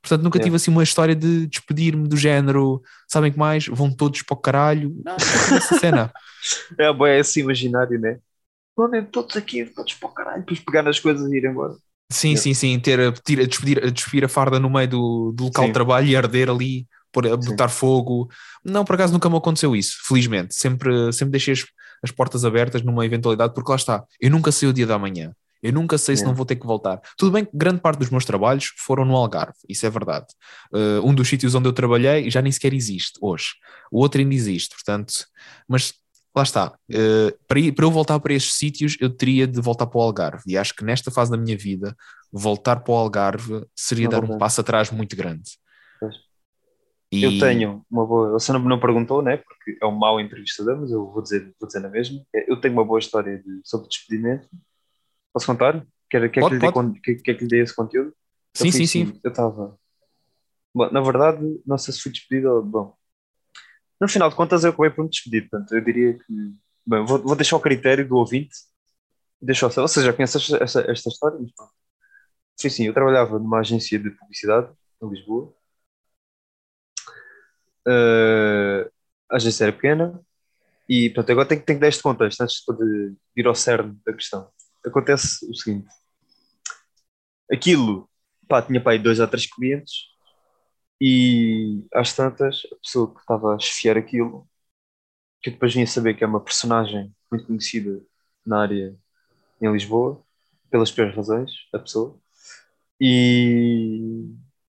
[0.00, 0.44] Portanto, nunca Yeah.
[0.44, 3.66] tive assim uma história de despedir-me do género, sabem que mais?
[3.66, 4.94] Vão todos para o caralho.
[5.04, 5.16] Não,
[5.56, 6.12] essa cena.
[6.78, 8.20] É, bom, é esse imaginário, né?
[8.76, 11.76] Vão mesmo todos aqui, todos para o caralho, depois pegar nas coisas e ir embora.
[12.10, 12.78] Sim, sim, sim.
[12.78, 15.70] Ter a, a despedir, a despir a farda no meio do, do local Sim.
[15.70, 18.28] de trabalho e arder ali, por, a botar fogo.
[18.64, 20.54] Não, por acaso nunca me aconteceu isso, felizmente.
[20.54, 21.64] Sempre, sempre deixei as,
[22.02, 24.04] as portas abertas numa eventualidade, porque lá está.
[24.20, 25.32] Eu nunca sei o dia da manhã.
[25.62, 27.00] Eu nunca sei se não vou ter que voltar.
[27.16, 30.26] Tudo bem que grande parte dos meus trabalhos foram no Algarve, isso é verdade.
[30.72, 33.54] Uh, um dos sítios onde eu trabalhei já nem sequer existe hoje.
[33.90, 35.26] O outro ainda existe, portanto.
[35.66, 35.94] Mas
[36.36, 36.78] lá está.
[36.90, 40.02] Uh, para, ir- para eu voltar para esses sítios, eu teria de voltar para o
[40.02, 40.42] Algarve.
[40.46, 41.96] E acho que nesta fase da minha vida,
[42.32, 45.58] voltar para o Algarve seria Não dar um passo atrás muito grande.
[47.12, 48.30] E- Eu tenho uma boa.
[48.32, 49.36] Você não, não perguntou, né?
[49.38, 52.20] Porque é um mau entrevistador, mas eu vou dizer, vou dizer na mesma.
[52.34, 54.48] É, Eu tenho uma boa história de- sobre despedimento.
[55.32, 55.86] Posso contar?
[56.10, 58.12] Quer, quer, Pode, que lhe dê, quer, quer que lhe dê esse conteúdo?
[58.54, 59.20] Sim, Eu sim, assim, sim.
[59.24, 59.78] Eu estava.
[60.74, 62.62] Bom, na verdade, não sei se fui despedido ou.
[62.62, 62.96] Bom,
[64.00, 65.48] no final de contas, eu acabei por me despedir.
[65.48, 66.32] Portanto, eu diria que.
[66.86, 68.54] Bem, vou, vou deixar o critério do ouvinte.
[69.40, 71.38] Deixa eu Você já conhece esta, esta, história?
[71.40, 71.72] Mas pronto.
[72.80, 74.72] Eu trabalhava numa agência de publicidade
[75.02, 75.54] em Lisboa.
[77.86, 78.90] Uh,
[79.30, 80.20] a agência era pequena.
[80.88, 83.98] E, portanto, agora tenho, tenho que dar este contexto antes de, de ir ao cerne
[84.04, 84.48] da questão.
[84.84, 85.88] Acontece o seguinte:
[87.50, 88.08] aquilo,
[88.48, 90.15] pá, tinha aí dois ou três clientes
[91.00, 94.48] e às tantas, a pessoa que estava a chefiar aquilo,
[95.42, 98.02] que depois vinha saber que é uma personagem muito conhecida
[98.44, 98.96] na área
[99.60, 100.22] em Lisboa,
[100.70, 102.18] pelas piores razões, a pessoa,
[103.00, 104.26] e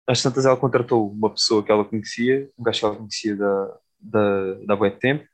[0.08, 3.80] às tantas ela contratou uma pessoa que ela conhecia, um gajo que ela conhecia da,
[4.00, 5.28] da, da de tempo,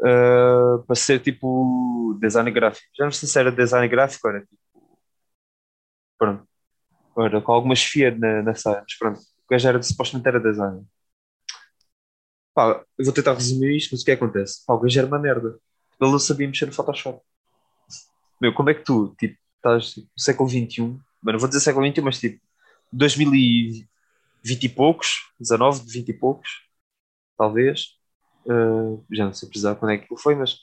[0.00, 2.86] uh, para ser tipo design gráfico.
[2.96, 4.58] Já não sei se era design gráfico, era tipo.
[6.18, 6.46] Pronto.
[7.18, 9.20] Era com alguma chefia na, nessa área, mas pronto.
[9.50, 10.86] O gajo era, supostamente era design.
[12.54, 14.64] Pá, eu vou tentar resumir isto, mas o que é que acontece?
[14.66, 15.58] Pá, o gajo era uma merda.
[16.00, 17.20] Ele não sabia mexer no Photoshop.
[18.40, 21.60] Meu, como é que tu, tipo, estás tipo, no século XXI, bem, não vou dizer
[21.60, 22.40] século XXI, mas tipo,
[22.92, 26.48] 2020 e poucos, 19, 20 e poucos,
[27.38, 27.96] talvez,
[28.46, 30.58] Uh, já não sei precisar quando é que foi, mas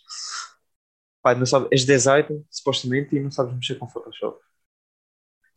[1.22, 4.40] pá, não sabe, és designer, supostamente, e não sabes mexer com Photoshop.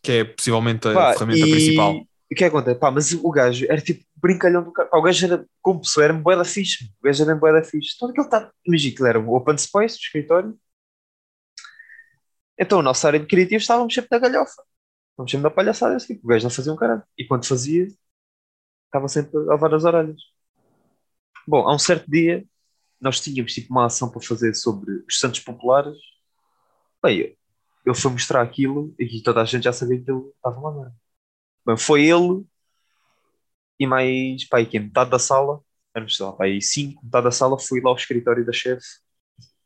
[0.02, 2.08] Que é possivelmente a Pá, ferramenta e- principal.
[2.30, 2.78] E o que é que acontece?
[2.78, 4.88] Pá, mas o gajo era tipo brincalhão do cara.
[4.88, 6.84] Pá, o gajo era, como pessoa, era boa da fixe.
[7.00, 7.94] O gajo era boa da fixe.
[7.96, 10.58] Então aquele está, imagina que era um open space, do escritório.
[12.58, 14.62] Então a nossa área de criativos estávamos sempre na galhofa.
[15.12, 15.96] Estávamos sempre na palhaçada.
[15.96, 17.02] Assim, o gajo não fazia um caralho.
[17.18, 17.88] E quando fazia,
[18.86, 20.20] estava sempre a levar as orelhas.
[21.46, 22.44] Bom, há um certo dia,
[23.00, 25.98] nós tínhamos tipo uma ação para fazer sobre os Santos Populares.
[27.02, 27.36] Bem,
[27.84, 30.84] ele foi mostrar aquilo e toda a gente já sabia que ele estava lá.
[30.84, 30.92] Bem,
[31.78, 32.44] foi ele
[33.78, 35.60] e mais, pá, aí que metade da sala,
[35.94, 38.86] éramos, lá, pá, cinco, metade da sala foi lá ao escritório da chefe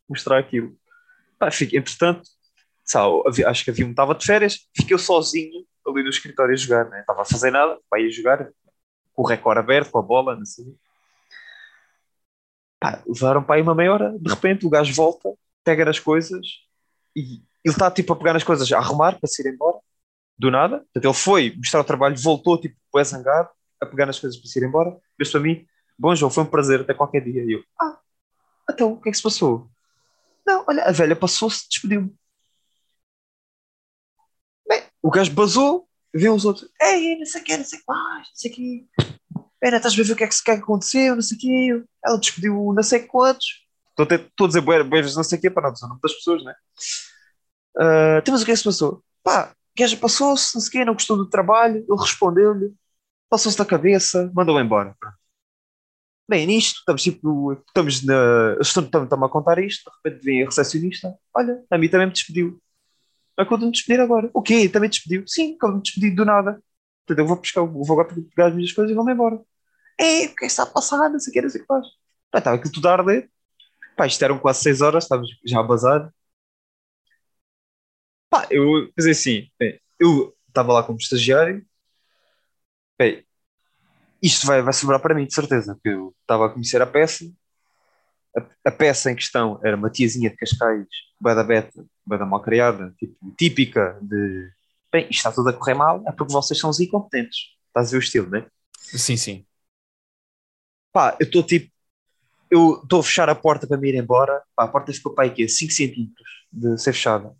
[0.08, 0.76] mostrar aquilo.
[1.38, 2.22] Pá, fiquei, entretanto,
[2.84, 6.88] sabe, acho que havia um estava de férias, fiquei sozinho ali no escritório a jogar,
[6.88, 7.00] né?
[7.00, 8.48] estava a fazer nada, pá, ia jogar
[9.12, 10.66] com o recorde aberto, com a bola, não sei.
[12.80, 15.30] Pá, levaram para aí uma meia hora, de repente o gajo volta,
[15.62, 16.46] pega nas coisas
[17.16, 19.73] e ele está tipo a pegar nas coisas, a arrumar para se ir embora,
[20.38, 20.78] do nada.
[20.78, 23.48] Portanto, ele foi mostrar o trabalho, voltou tipo, é zangado,
[23.80, 24.96] a pegar nas coisas para se ir embora.
[25.18, 25.66] Mas para mim,
[25.98, 27.44] bom João, foi um prazer, até qualquer dia.
[27.44, 27.98] E eu, ah,
[28.70, 29.68] então, o que é que se passou?
[30.46, 32.14] Não, olha, a velha passou-se, despediu-me.
[34.68, 37.82] Bem, o gajo basou, viu os outros, ei, não sei o que, não sei o
[37.82, 38.88] que mais, não sei o que.
[39.60, 41.40] Pera, estás a ver o que é que, que, é que aconteceu, não sei o
[41.40, 41.84] que.
[42.04, 43.64] Ela despediu não sei quantos.
[43.98, 46.00] Estou a, estou a dizer boas, não sei o que, para não dizer o nome
[46.02, 46.54] das pessoas, né?
[47.76, 49.02] Uh, temos o que é que se passou?
[49.22, 52.72] Pá, a gaja passou-se, não sei o que, não gostou do trabalho, ele respondeu-lhe,
[53.28, 54.96] passou-se da cabeça, mandou embora.
[56.28, 58.56] Bem, nisto, estamos tipo, estamos na.
[58.60, 62.60] Estamos, a contar isto, de repente vem a recepcionista, olha, a mim também me despediu.
[63.36, 64.30] Acabou de me despedir agora.
[64.32, 64.68] O quê?
[64.68, 65.24] Também despediu?
[65.26, 66.62] Sim, acabou de me despedir do nada.
[67.06, 69.38] Portanto, eu vou buscar, vou agora pegar as minhas coisas e vou-me embora.
[69.98, 71.10] É, o que é que está a passar?
[71.10, 71.86] Não sei o que, não sei o que faz.
[72.34, 73.30] Estava aquilo tudo a arder.
[73.96, 76.12] Pá, isto eram quase 6 horas, estávamos já a bazar.
[78.34, 81.64] Pá, eu pensei assim, bem, eu estava lá como estagiário.
[82.98, 83.24] Bem,
[84.20, 87.24] isto vai, vai sobrar para mim, de certeza, porque eu estava a conhecer a peça.
[88.36, 90.88] A, a peça em questão era uma tiazinha de Cascais,
[91.20, 94.50] bem da beta, bem da mal criada, tipo, típica de
[94.90, 97.38] bem, isto está tudo a correr mal, é porque vocês são os incompetentes.
[97.68, 98.46] Estás a ver o estilo, não é?
[98.80, 99.46] Sim, sim.
[100.92, 101.70] Pá, eu estou tipo,
[102.50, 105.28] eu estou a fechar a porta para me ir embora, pá, a porta ficou para
[105.28, 107.32] aqui, 5 centímetros de ser fechada.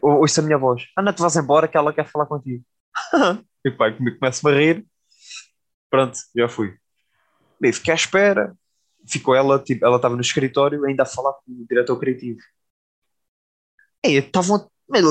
[0.00, 2.64] Ouço a minha voz, Ana, tu vais embora que ela quer falar contigo.
[3.64, 4.86] e pá, começo-me a rir,
[5.90, 6.76] pronto, já fui.
[7.60, 8.54] Bem, fiquei à espera,
[9.08, 12.38] ficou ela, tipo, ela estava no escritório ainda a falar com o diretor criativo.
[14.04, 15.08] E estavam ele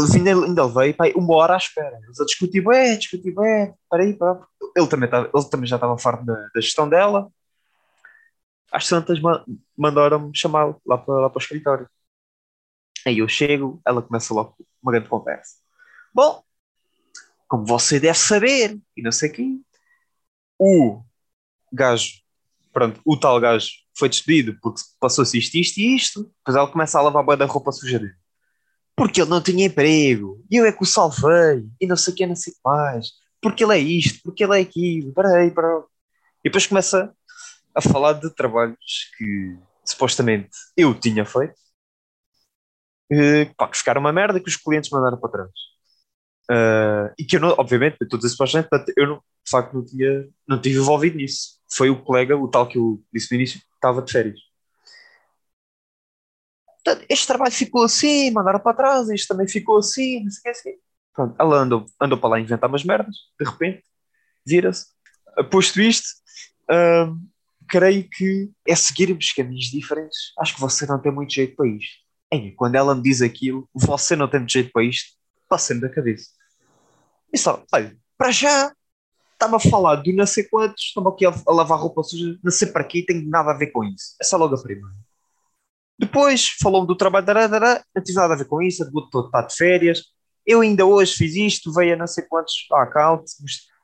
[0.48, 2.00] ainda levei pai, uma hora à espera.
[2.04, 4.40] Eles a discutir, é, discutir, é, peraí, para
[4.76, 7.30] ele também, tava, ele também já estava farto da, da, gestão dela.
[8.72, 9.20] Às tantas
[9.78, 11.90] mandaram-me chamar lá para, lá para o escritório.
[13.06, 15.56] Aí eu chego, ela começa logo uma grande conversa.
[16.14, 16.44] Bom,
[17.48, 19.64] como você deve saber, e não sei quem,
[20.60, 21.04] o
[21.72, 22.22] gajo,
[22.72, 26.24] pronto, o tal gajo foi despedido porque passou-se isto, isto e isto.
[26.24, 28.22] Depois ela começa a lavar a da roupa suja dele
[29.02, 32.16] porque ele não tinha emprego, e eu é que o salvei, e não sei o
[32.16, 33.08] que, não sei o que mais,
[33.42, 35.82] porque ele é isto, porque ele é aquilo, peraí, peraí.
[36.44, 37.12] E depois começa
[37.74, 41.56] a falar de trabalhos que supostamente eu tinha feito,
[43.12, 45.50] que, pá, que ficaram uma merda que os clientes mandaram para trás.
[46.50, 49.74] Uh, e que eu não, obviamente, eu estou a dizer supostamente, eu não, de facto
[49.74, 51.60] não, tinha, não tive envolvido nisso.
[51.70, 54.40] Foi o colega, o tal que eu disse no início, que estava de férias
[57.10, 60.50] este trabalho ficou assim, mandaram para trás, este também ficou assim, não sei o que
[60.50, 60.74] assim.
[61.14, 63.84] Pronto, ela andou, andou para lá inventar umas merdas, de repente,
[64.46, 64.88] vira-se.
[65.50, 66.08] Posto isto,
[66.70, 67.28] hum,
[67.70, 70.34] creio que é seguirmos caminhos diferentes.
[70.40, 72.01] Acho que você não tem muito jeito para isto.
[72.32, 75.18] Ei, quando ela me diz aquilo, você não tem muito jeito para isto,
[75.50, 76.30] passa-me da cabeça.
[77.34, 78.74] E só, olha, para já,
[79.34, 82.52] estava a falar do não sei quantos, estava aqui a, a lavar roupa suja, não
[82.52, 84.16] sei para quê, tem nada a ver com isso.
[84.22, 84.96] É só logo a primeira.
[86.00, 89.56] Depois falou-me do trabalho, dará, não tive nada a ver com isso, estou está de
[89.56, 90.04] férias.
[90.46, 93.36] Eu ainda hoje fiz isto, veio a não sei quantos accounts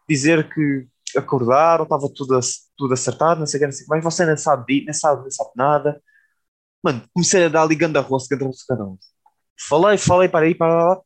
[0.08, 2.40] dizer que acordaram, estava tudo,
[2.76, 4.02] tudo acertado, não sei o que, o.
[4.02, 6.02] Você não sabe, não sabe, não sabe nada.
[6.84, 8.98] Mano, comecei a dar ali ganda rosto, ganda rosto, ganda.
[9.60, 11.02] Falei, falei, para aí, para lá.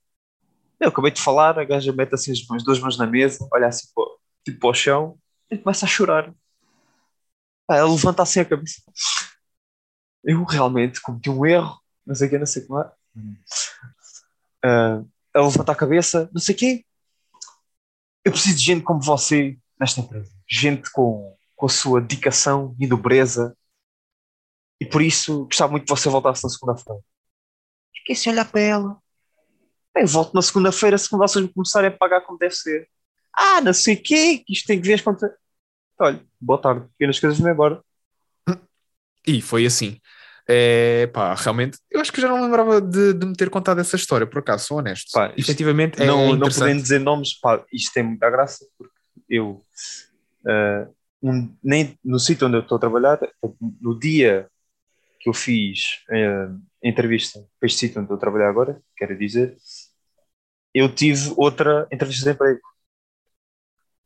[0.80, 3.68] Eu acabei de falar, a gaja mete assim as mãos, duas mãos na mesa, olha
[3.68, 3.88] assim
[4.44, 5.18] tipo para o chão
[5.50, 6.34] e começa a chorar.
[7.70, 8.82] Ah, ela levanta assim a cabeça
[10.24, 12.92] eu realmente cometi um erro, não sei o que, não sei como é.
[14.64, 16.86] Uh, a levantar a cabeça, não sei o quê.
[18.24, 20.32] Eu preciso de gente como você nesta empresa.
[20.48, 23.58] Gente com, com a sua dedicação e nobreza.
[24.82, 27.00] E por isso gostava muito que você voltasse na segunda-feira.
[27.96, 28.98] Fiquei sem olhar para ela.
[29.96, 32.90] Eu volto na segunda-feira se vocês me começarem a pagar como deve ser.
[33.32, 35.30] Ah, não sei o quê, que isto tem que ver as contas.
[36.00, 36.88] Olha, boa tarde.
[37.00, 37.80] E nas coisas vão embora.
[39.28, 40.00] E foi assim.
[40.50, 43.96] É, pá, realmente, eu acho que já não lembrava de, de me ter contado essa
[43.96, 45.12] história, por acaso, sou honesto.
[45.12, 48.94] Pá, Efetivamente, é não, não podendo dizer nomes, pá, isto tem muita graça, porque
[49.30, 49.64] eu,
[50.44, 53.20] uh, um, nem no sítio onde eu estou a trabalhar,
[53.80, 54.50] no dia
[55.22, 59.18] que eu fiz uh, a entrevista para este sítio onde estou a trabalhar agora, quero
[59.18, 59.56] dizer,
[60.74, 62.60] eu tive outra entrevista de emprego.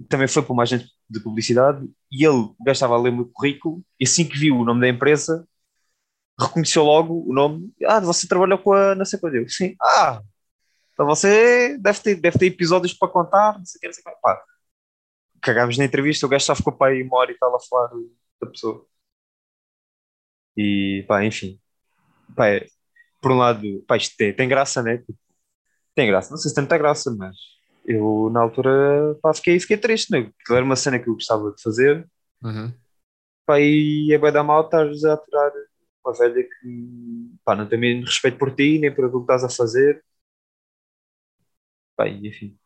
[0.09, 3.82] Também foi para uma agente de publicidade e ele, estava a ler o meu currículo
[3.99, 5.47] e assim que viu o nome da empresa
[6.39, 7.74] reconheceu logo o nome.
[7.86, 9.47] Ah, você trabalhou com a não sei quando eu.
[9.47, 9.76] Sim.
[9.82, 10.22] Ah,
[10.93, 14.03] então você deve ter, deve ter episódios para contar, não sei o que, não sei
[14.05, 14.22] o que.
[14.22, 14.43] Pá,
[15.41, 17.89] cagámos na entrevista, o gajo só ficou para aí uma hora e tal a falar
[18.41, 18.86] da pessoa.
[20.58, 21.60] E pá, enfim.
[22.36, 22.66] Pá, é,
[23.22, 24.99] por um lado, pá, isto tem, tem graça, né?
[24.99, 25.18] Tipo,
[25.95, 27.36] tem graça, não sei se tem muita graça, mas
[27.86, 30.24] eu na altura pá, fiquei, fiquei triste, né?
[30.38, 32.08] porque era uma cena que eu gostava de fazer,
[32.43, 32.74] Uhum.
[33.45, 35.51] pá, e é bem da mal estares a aturar
[36.06, 39.43] uma velha que pá, não tem mesmo respeito por ti, nem por aquilo que estás
[39.43, 40.03] a fazer.
[41.95, 42.58] Pá, e enfim.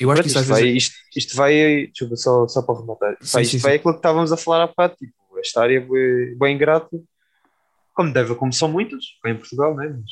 [0.00, 0.76] Eu acho que isto, vai, vezes.
[0.76, 1.52] isto, isto vai,
[1.86, 3.16] deixa eu ver só, só para rematar.
[3.22, 3.78] Sim, Pá, isto sim, vai sim.
[3.78, 5.80] aquilo que estávamos a falar há bocado, tipo, esta área é
[6.36, 7.00] bem, ingrata,
[7.94, 9.88] como deve, como são muitas, em Portugal, né?
[9.88, 10.10] Mas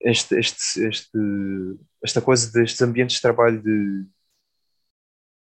[0.00, 1.18] este, este, este,
[2.02, 4.06] esta coisa destes ambientes de trabalho de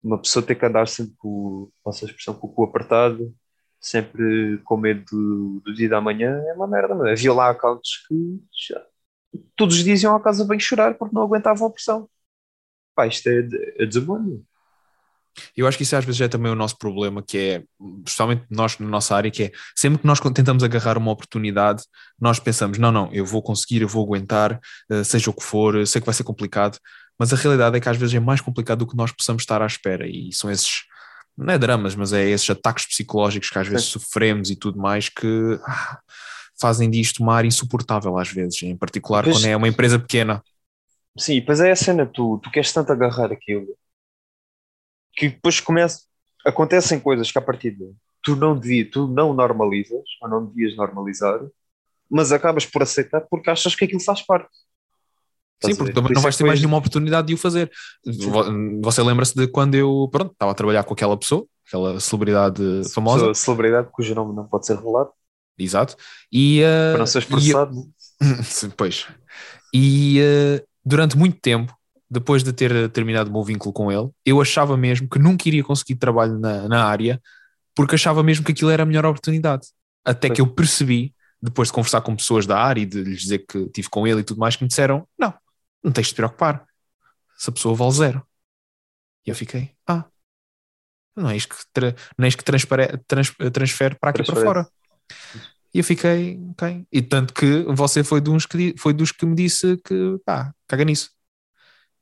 [0.02, 3.34] uma pessoa ter que andar sempre com, passa a expressão, com o cu apertado,
[3.80, 6.94] sempre com medo do, do dia da manhã, é uma merda.
[6.94, 8.84] Mas havia lá accounts que já,
[9.56, 12.08] todos os dias iam à casa bem chorar porque não aguentavam a pressão.
[12.94, 14.44] Pá, isto é, é desumano.
[15.56, 17.64] Eu acho que isso às vezes é também o nosso problema, que é,
[18.04, 21.82] especialmente nós na nossa área, que é sempre que nós tentamos agarrar uma oportunidade,
[22.20, 24.60] nós pensamos, não, não, eu vou conseguir, eu vou aguentar,
[24.90, 26.78] eh, seja o que for, eu sei que vai ser complicado,
[27.18, 29.62] mas a realidade é que às vezes é mais complicado do que nós possamos estar
[29.62, 30.84] à espera, e são esses,
[31.36, 35.08] não é dramas, mas é esses ataques psicológicos que às vezes sofremos e tudo mais
[35.08, 35.98] que ah,
[36.60, 40.42] fazem disto uma área insuportável às vezes, em particular Pois- quando é uma empresa pequena.
[41.18, 43.68] Sim, pois é a cena, tu, tu queres tanto agarrar aquilo
[45.16, 46.00] que depois começa,
[46.44, 47.90] acontecem coisas que a partir de
[48.22, 51.40] tu não devia, tu não normalizas, ou não devias normalizar,
[52.10, 54.48] mas acabas por aceitar porque achas que aquilo faz parte.
[55.64, 57.70] Sim, porque Por não é vais ter mais nenhuma oportunidade de o fazer.
[58.04, 58.44] Vo-
[58.82, 62.62] Você lembra-se de quando eu, pronto, estava a trabalhar com aquela pessoa, aquela celebridade
[62.92, 65.10] famosa, Pessoa- celebridade cujo nome não pode ser revelado,
[65.58, 65.96] exato,
[66.30, 67.74] e, uh, para não ser e eu- expressado.
[67.74, 67.82] né?
[68.44, 69.06] Sim, pois.
[69.72, 71.74] E uh, durante muito tempo,
[72.08, 75.64] depois de ter terminado o meu vínculo com ele, eu achava mesmo que nunca iria
[75.64, 77.20] conseguir trabalho na, na área,
[77.74, 79.68] porque achava mesmo que aquilo era a melhor oportunidade.
[80.04, 83.44] Até que eu percebi, depois de conversar com pessoas da área e de lhes dizer
[83.46, 85.34] que estive com ele e tudo mais, que me disseram: não,
[85.82, 86.64] não tens de te preocupar,
[87.38, 88.26] essa pessoa vale zero.
[89.26, 90.04] E eu fiquei: ah,
[91.16, 94.68] não é isto que, tra não é isto que trans transfere para aqui para fora.
[95.74, 96.86] E eu fiquei, ok.
[96.90, 100.54] E tanto que você foi, de uns que, foi dos que me disse que, pá,
[100.66, 101.10] caga nisso.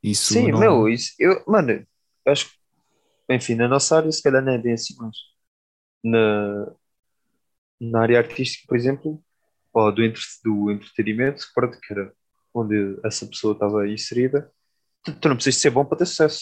[0.05, 0.53] Isso Sim, não...
[0.53, 1.85] meu, isso, eu, mano,
[2.27, 5.17] acho que, enfim, na nossa área, se calhar não é bem assim, mas
[6.03, 6.75] na,
[7.79, 9.21] na área artística, por exemplo,
[9.73, 12.13] ou do, entre, do entretenimento, pronto, que era
[12.53, 14.51] onde essa pessoa estava inserida,
[15.03, 16.41] tu, tu não precisas ser bom para ter sucesso.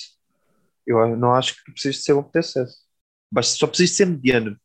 [0.88, 2.78] Eu não acho que tu precisas ser bom para ter sucesso.
[3.32, 4.58] Basta, só precisas ser mediano.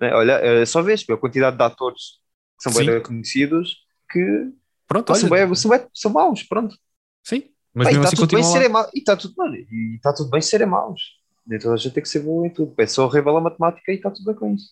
[0.00, 0.14] né?
[0.14, 2.20] Olha, é só vês a quantidade de atores
[2.58, 2.86] que são Sim.
[2.86, 4.52] bem conhecidos que
[4.86, 6.76] Pronto, pá, são, olha, bem, são, bem- são maus, pronto.
[7.22, 7.51] sim.
[7.74, 8.68] Mas e mesmo está assim tudo bem continua lá.
[8.68, 8.90] maus.
[8.94, 11.00] E está tudo, mano, e está tudo bem serem maus.
[11.46, 12.74] Nem toda a gente tem que ser bom em tudo.
[12.78, 14.70] É só horrível a matemática e está tudo bem com isso.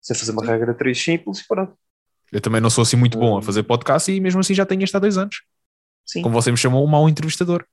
[0.00, 1.76] Você fazer uma regra 3 simples e pronto.
[2.30, 3.42] Eu também não sou assim muito bom a Hum.
[3.42, 5.42] fazer podcast e mesmo assim já tenho este há dois anos.
[6.04, 7.64] Sim, Como você me chamou, um mau entrevistador.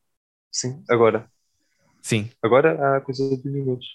[0.51, 0.84] sim.
[0.89, 1.30] Agora,
[2.01, 2.30] Sim.
[2.41, 3.88] agora há coisa de minutos.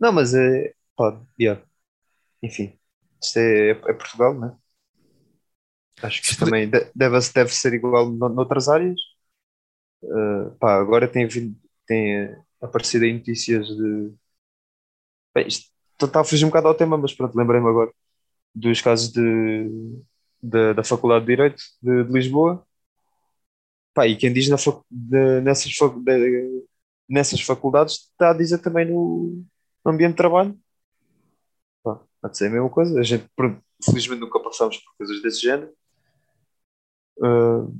[0.00, 0.72] Não, mas é.
[0.96, 1.60] Pá, yeah.
[2.42, 2.78] Enfim,
[3.22, 4.54] isto é, é Portugal, né?
[6.02, 8.98] Acho que Sim, isto também de- deve, deve ser igual no- noutras áreas.
[10.04, 14.12] Uh, pá, agora tem, vindo, tem aparecido aí notícias de.
[15.34, 15.70] Bem, isto
[16.02, 17.90] está a fugir um bocado ao tema, mas pronto, lembrei-me agora
[18.54, 19.68] dos casos de,
[20.42, 22.66] de- da Faculdade de Direito de, de Lisboa.
[23.94, 25.94] Pá, e quem diz na fac- de- nessas, fac-
[27.08, 29.44] nessas faculdades está a dizer também no,
[29.84, 30.58] no ambiente de trabalho.
[31.82, 32.98] Pá, pode ser a mesma coisa.
[32.98, 33.26] A gente,
[33.84, 35.72] felizmente, nunca passamos por coisas desse género.
[37.18, 37.72] Uh,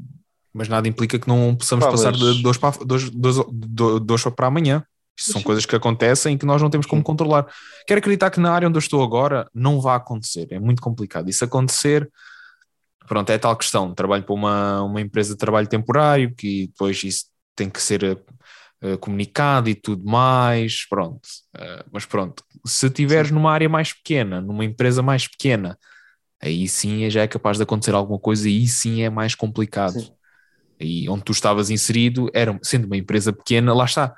[0.55, 4.31] Mas nada implica que não possamos Pá, passar mas- de, hoje para, hoje- de hoje
[4.31, 4.85] para amanhã.
[5.19, 7.47] Isto são coisas que acontecem e que nós não temos como controlar.
[7.87, 10.49] Quero acreditar que na área onde eu estou agora não vai acontecer.
[10.51, 11.29] É muito complicado.
[11.29, 12.11] E se acontecer,
[13.09, 13.95] pronto, é tal questão.
[13.95, 18.17] Trabalho para uma, uma empresa de trabalho temporário que depois isso tem que ser eh,
[18.83, 20.87] eh, comunicado e tudo mais.
[20.89, 21.21] Pronto.
[21.57, 25.79] Eh, mas pronto, se estiveres numa área mais pequena, numa empresa mais pequena,
[26.43, 30.01] aí sim já é capaz de acontecer alguma coisa e aí sim é mais complicado.
[30.01, 30.13] Sim.
[30.79, 34.15] E onde tu estavas inserido, era, sendo uma empresa pequena, lá está.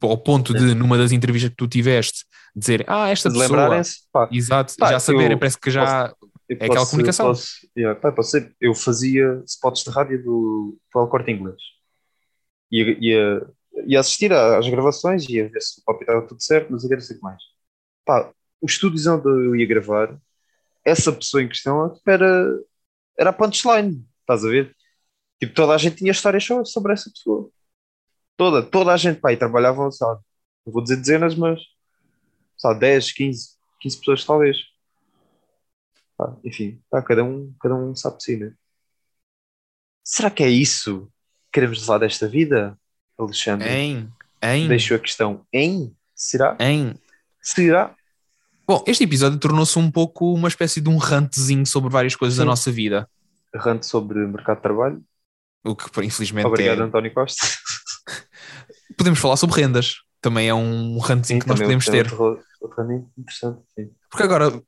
[0.00, 2.24] Ao ponto de, numa das entrevistas que tu tiveste,
[2.54, 3.82] dizer, ah, esta de pessoa,
[4.12, 6.14] pá, exato, Pá, já saberem, parece que já.
[6.20, 7.26] eu É aquela comunicação.
[7.26, 11.60] Posso, yeah, pá, posso ser, eu fazia spots de rádio do, do Corte Inglês.
[12.70, 13.46] Ia, ia,
[13.86, 17.00] ia assistir às gravações, ia ver se o papo estava tudo certo, mas eu quero
[17.00, 17.42] sei o mais.
[18.04, 18.30] Pá,
[18.60, 20.16] os estúdios onde eu ia gravar,
[20.84, 22.58] essa pessoa em questão era,
[23.18, 24.74] era a punchline, estás a ver?
[25.40, 27.50] Tipo, toda a gente tinha histórias sobre essa pessoa.
[28.36, 30.20] Toda, toda a gente, pá, e trabalhavam, sabe?
[30.66, 31.60] Não vou dizer dezenas, mas,
[32.58, 33.48] sabe, 10, 15,
[33.80, 34.58] 15 pessoas talvez.
[36.16, 38.52] Pá, enfim, pá, cada, um, cada um sabe de si, né?
[40.04, 41.10] Será que é isso
[41.46, 42.78] que queremos levar desta vida?
[43.18, 43.68] Alexandre.
[43.68, 44.12] Em,
[44.42, 45.94] em, Deixo a questão em.
[46.14, 46.56] Será?
[46.60, 46.94] em.
[47.40, 47.94] Será?
[48.66, 52.44] Bom, este episódio tornou-se um pouco uma espécie de um rantzinho sobre várias coisas da
[52.44, 52.48] Sim.
[52.48, 53.08] nossa vida.
[53.54, 55.04] Errante sobre mercado de trabalho.
[55.64, 56.84] O que, infelizmente, Obrigado, é...
[56.84, 57.46] António Costa.
[58.96, 59.96] Podemos falar sobre rendas.
[60.20, 62.12] Também é um rantzinho que nós também podemos ter.
[62.20, 63.90] Outro, outro interessante, sim.
[64.10, 64.62] Porque agora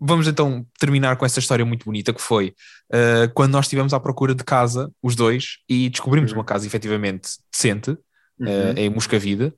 [0.00, 2.54] vamos então terminar com essa história muito bonita que foi
[2.92, 6.38] uh, quando nós estivemos à procura de casa, os dois, e descobrimos Uhum.
[6.38, 7.98] uma casa efetivamente decente, uh,
[8.40, 8.72] Uhum.
[8.76, 9.52] em Moscavide,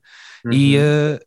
[0.45, 0.51] Uhum.
[0.53, 1.19] e uh,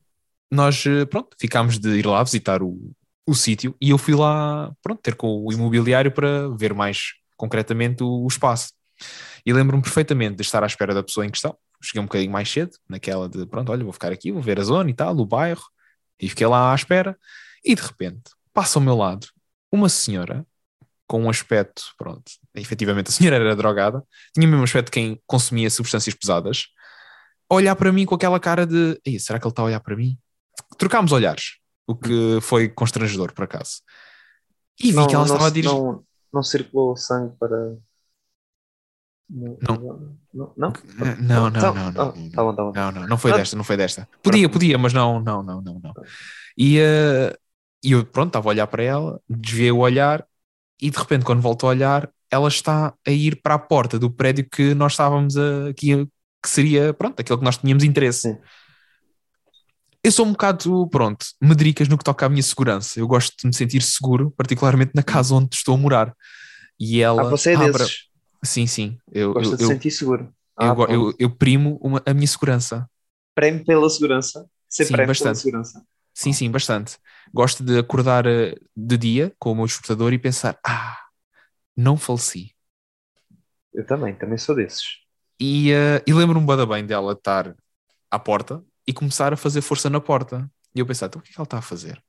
[0.51, 2.93] nós, uh, pronto, ficámos de ir lá visitar o,
[3.27, 8.03] o sítio e eu fui lá, pronto, ter com o imobiliário para ver mais concretamente
[8.03, 8.73] o, o espaço.
[9.45, 11.57] E lembro-me perfeitamente de estar à espera da pessoa em questão.
[11.83, 14.63] Cheguei um bocadinho mais cedo, naquela de, pronto, olha, vou ficar aqui, vou ver a
[14.63, 15.63] zona e tal, o bairro,
[16.21, 17.19] e fiquei lá à espera,
[17.65, 19.27] e de repente passa ao meu lado
[19.71, 20.47] uma senhora
[21.09, 22.23] com um aspecto, pronto,
[22.55, 26.69] efetivamente a senhora era drogada, tinha o mesmo aspecto de quem consumia substâncias pesadas,
[27.51, 29.81] a olhar para mim com aquela cara de, "Ei, será que ele está a olhar
[29.81, 30.17] para mim?
[30.79, 33.83] Trocámos olhares, o que foi constrangedor, por acaso.
[34.81, 35.77] E vi não, que ela não, estava a dirigir.
[35.77, 37.77] não, não circulou sangue para.
[39.35, 39.57] Não.
[39.63, 39.77] Não.
[40.35, 40.53] Não?
[40.57, 41.93] Não, Não, não, Tá- não, não.
[42.31, 42.73] Tá bom, tá bom.
[42.75, 44.07] Não, não, não foi desta, não foi desta.
[44.23, 45.93] Podia, podia, mas não, não, não, não, não.
[46.57, 46.79] E,
[47.83, 50.25] e eu, pronto, estava a olhar para ela, desviei o olhar
[50.81, 54.11] e de repente, quando volto a olhar, ela está a ir para a porta do
[54.11, 56.07] prédio que nós estávamos a, aqui,
[56.43, 58.33] que seria, pronto, aquele que nós tínhamos interesse.
[58.33, 58.39] Sim.
[60.05, 62.99] Eu sou um bocado, pronto, medricas no que toca à minha segurança.
[62.99, 66.13] Eu gosto de me sentir seguro, particularmente na casa onde estou a morar.
[66.79, 68.12] E ela Ah, você é desses.
[68.45, 68.99] Sim, sim.
[69.13, 70.33] Eu, Gosta eu, de eu, sentir seguro.
[70.57, 72.89] Ah, eu, eu, eu primo uma- a minha segurança.
[73.35, 74.49] Prémio pela segurança.
[74.69, 75.41] Ser Sim, pela bastante.
[75.41, 75.85] segurança.
[76.15, 76.99] Sim, sim, bastante.
[77.33, 80.99] Gosto de acordar eh, de dia com o meu despertador e pensar: ah,
[81.77, 82.55] não faleci.
[83.73, 85.03] Eu também, também sou desses.
[85.41, 87.55] E, eh, e lembro-me bem dela estar
[88.11, 90.51] à porta e começar a fazer força na porta.
[90.75, 92.03] E eu pensar: então o que é que ela está a fazer?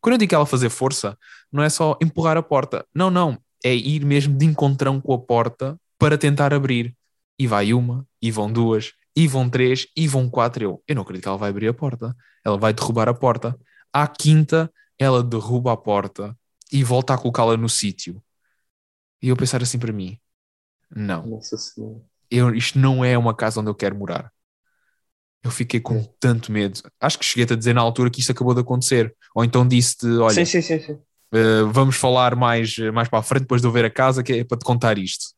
[0.00, 1.18] Quando eu digo que ela fazer força,
[1.52, 2.86] não é só empurrar a porta.
[2.94, 3.38] Não, não.
[3.64, 6.96] É ir mesmo de encontrão com a porta para tentar abrir.
[7.38, 10.62] E vai uma, e vão duas, e vão três, e vão quatro.
[10.64, 12.14] Eu, eu não acredito que ela vai abrir a porta.
[12.44, 13.58] Ela vai derrubar a porta.
[13.92, 16.36] À quinta, ela derruba a porta
[16.72, 18.22] e volta a colocá-la no sítio.
[19.20, 20.18] E eu pensar assim para mim:
[20.90, 21.32] não
[22.30, 24.32] eu, isto não é uma casa onde eu quero morar.
[25.44, 26.80] Eu fiquei com tanto medo.
[27.00, 29.14] Acho que cheguei-te a dizer na altura que isto acabou de acontecer.
[29.34, 30.98] Ou então disse-te: olha, Sim, sim, sim,
[31.32, 34.32] eh, vamos falar mais, mais para a frente depois de eu ver a casa, que
[34.32, 35.34] é para te contar isto.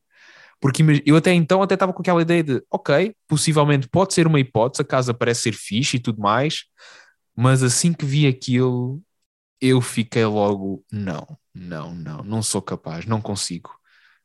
[0.60, 4.40] Porque eu até então até estava com aquela ideia de, ok, possivelmente pode ser uma
[4.40, 6.64] hipótese, a casa parece ser fixe e tudo mais,
[7.36, 9.00] mas assim que vi aquilo,
[9.60, 13.70] eu fiquei logo, não, não, não, não sou capaz, não consigo,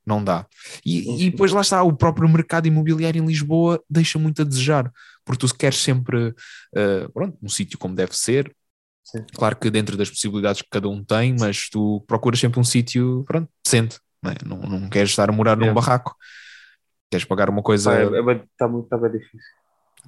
[0.06, 0.46] não dá.
[0.86, 4.92] E, e depois lá está, o próprio mercado imobiliário em Lisboa deixa muito a desejar,
[5.26, 6.34] porque tu queres sempre,
[6.76, 8.56] eh, pronto, um sítio como deve ser,
[9.12, 9.26] Sim.
[9.36, 13.24] Claro que dentro das possibilidades que cada um tem, mas tu procuras sempre um sítio,
[13.28, 14.00] pronto, decente.
[14.22, 14.36] Não, é?
[14.46, 15.74] não, não queres estar a morar num É.
[15.74, 16.16] barraco.
[17.10, 17.94] Queres pagar uma coisa.
[17.94, 19.40] É, é bem- tá muito, tá bem difícil.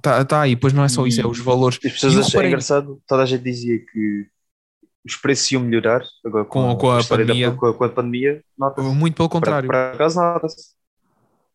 [0.01, 1.79] Tá, tá, e depois não é só isso, é os valores.
[1.83, 4.27] As pessoas E acham é reparei- engraçado, toda a gente dizia que
[5.05, 7.51] os preços iam melhorar agora Com- com a história da- pandemia.
[7.55, 8.87] com, a, com a pandemia, nota-se.
[8.87, 9.67] Muito pelo contrário.
[9.67, 10.73] Por acaso nota-se.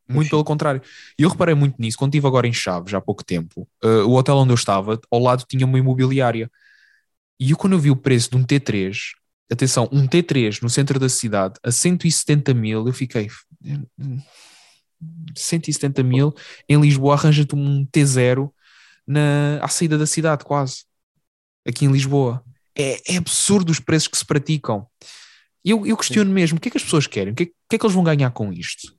[0.08, 0.80] Muito pelo contrário.
[1.18, 1.98] E eu reparei muito nisso.
[1.98, 5.18] Quando estive agora em Chaves, há pouco tempo, eh, o hotel onde eu estava, ao
[5.20, 6.50] lado tinha uma imobiliária.
[7.38, 8.96] E eu, quando eu vi o preço de um T3,
[9.50, 13.28] atenção, um T3 no centro da cidade a 170 mil, eu fiquei.
[13.98, 14.18] "Hum,
[15.34, 16.34] 170 mil
[16.68, 18.50] em Lisboa, arranja-te um T0
[19.06, 20.84] na, à saída da cidade, quase.
[21.66, 22.42] Aqui em Lisboa.
[22.74, 24.86] É, é absurdo os preços que se praticam.
[25.64, 27.32] E Eu, eu questiono mesmo: o que é que as pessoas querem?
[27.32, 28.95] O que é, o que é que eles vão ganhar com isto?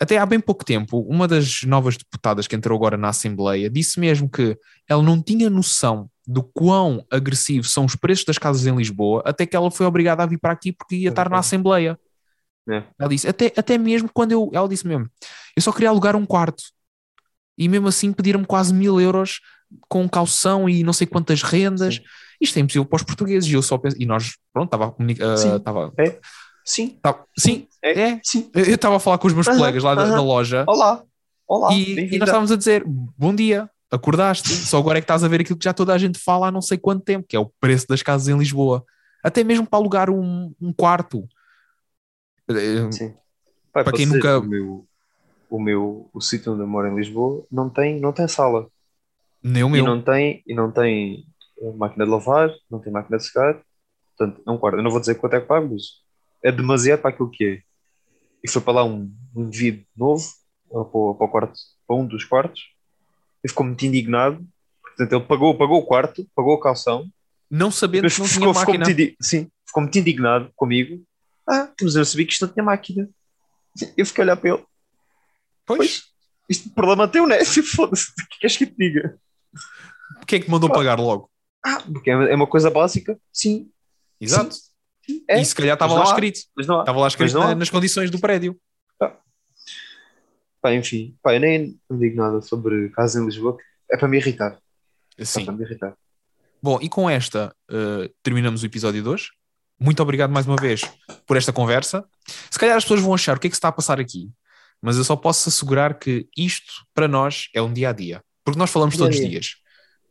[0.00, 4.00] Até há bem pouco tempo, uma das novas deputadas que entrou agora na Assembleia disse
[4.00, 4.56] mesmo que
[4.88, 9.44] ela não tinha noção do quão agressivos são os preços das casas em Lisboa, até
[9.44, 11.98] que ela foi obrigada a vir para aqui porque ia estar na Assembleia.
[12.68, 12.82] É.
[12.98, 15.08] Ela disse, até, até mesmo quando eu, ela disse mesmo,
[15.56, 16.62] eu só queria alugar um quarto.
[17.58, 19.40] E mesmo assim pediram-me quase mil euros
[19.88, 21.96] com caução e não sei quantas rendas.
[21.96, 22.02] Sim.
[22.40, 23.50] Isto é impossível para os portugueses.
[23.50, 25.36] E eu só penso, e nós, pronto, estava a comunicar.
[25.36, 26.16] Sim.
[26.70, 28.20] Sim, estava- sim, é, é.
[28.22, 28.48] sim.
[28.54, 30.12] Eu estava a falar com os meus Aham, colegas lá da, aham.
[30.14, 31.02] da loja Olá,
[31.48, 35.24] olá, e, e nós estávamos a dizer: Bom dia, acordaste, só agora é que estás
[35.24, 37.34] a ver aquilo que já toda a gente fala há não sei quanto tempo, que
[37.34, 38.84] é o preço das casas em Lisboa.
[39.20, 41.26] Até mesmo para alugar um, um quarto.
[42.48, 43.14] Eh, Sim.
[43.72, 44.86] Pai, Para quem nunca- O meu,
[45.50, 48.68] o meu o sítio onde eu moro em Lisboa não tem, não tem sala.
[49.42, 49.84] Nem o E meu.
[49.84, 51.24] não tem, e não tem
[51.60, 53.60] eh, máquina de lavar, não tem máquina de secar.
[54.16, 54.78] Portanto, é um quarto.
[54.78, 55.82] Eu não vou dizer quanto é que pago, mas
[56.42, 57.62] é demasiado para aquilo que é.
[58.42, 60.26] E foi para lá um, um indivíduo novo,
[60.68, 62.62] para, para o quarto, para um dos quartos,
[63.42, 64.46] ele ficou muito indignado.
[64.82, 67.06] Portanto, ele pagou, pagou o quarto, pagou a calção,
[67.50, 68.84] Não sabendo que não ficou, tinha ficou máquina.
[68.84, 71.02] muito, sim, ficou muito indignado comigo.
[71.48, 73.08] Ah, mas eu sabia que isto não tinha máquina.
[73.96, 74.64] Eu fiquei a olhar para ele.
[75.66, 76.02] Pois, Pois,
[76.48, 77.38] isto é problema teu, né?
[77.44, 79.18] Foda-se, o que queres que te diga?
[80.22, 80.76] o que é que mandou Pá.
[80.76, 81.30] pagar logo?
[81.64, 83.18] Ah, porque é é uma coisa básica?
[83.32, 83.70] Sim.
[84.20, 84.54] Exato.
[84.54, 84.60] sim,
[85.28, 85.40] é.
[85.40, 86.40] E se calhar estava lá escrito.
[86.58, 88.58] Estava lá escrito na- nas condições do prédio.
[90.62, 93.56] Pá, enfim, pá, eu nem não digo nada sobre casas em Lisboa.
[93.90, 94.58] É para me irritar.
[95.16, 95.44] É Sim.
[95.46, 95.94] para me irritar.
[96.62, 99.30] Bom, e com esta eh, terminamos o episódio de hoje.
[99.78, 100.82] Muito obrigado mais uma vez
[101.26, 102.04] por esta conversa.
[102.50, 104.30] Se calhar as pessoas vão achar o que é que se está a passar aqui,
[104.82, 108.22] mas eu só posso assegurar que isto, para nós, é um dia a dia.
[108.44, 109.30] Porque nós falamos Dia a todos os dia.
[109.40, 109.54] dias.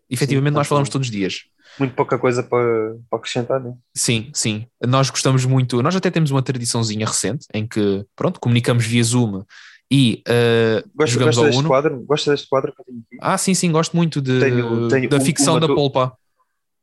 [0.09, 1.43] Efetivamente, Sim, nós falamos todos os dias.
[1.77, 3.73] Muito pouca coisa para, para acrescentar, né?
[3.95, 4.65] Sim, sim.
[4.85, 5.81] Nós gostamos muito.
[5.81, 9.43] Nós até temos uma tradiçãozinha recente em que, pronto, comunicamos via Zoom
[9.91, 11.69] e eh, Gosto, jogamos gosto ao deste Uno.
[11.69, 12.01] quadro?
[12.05, 13.17] Gosto deste quadro que eu tenho aqui?
[13.21, 16.17] Ah, sim, sim, gosto muito de, Tenho- tenho da um- ficção da tu- polpa.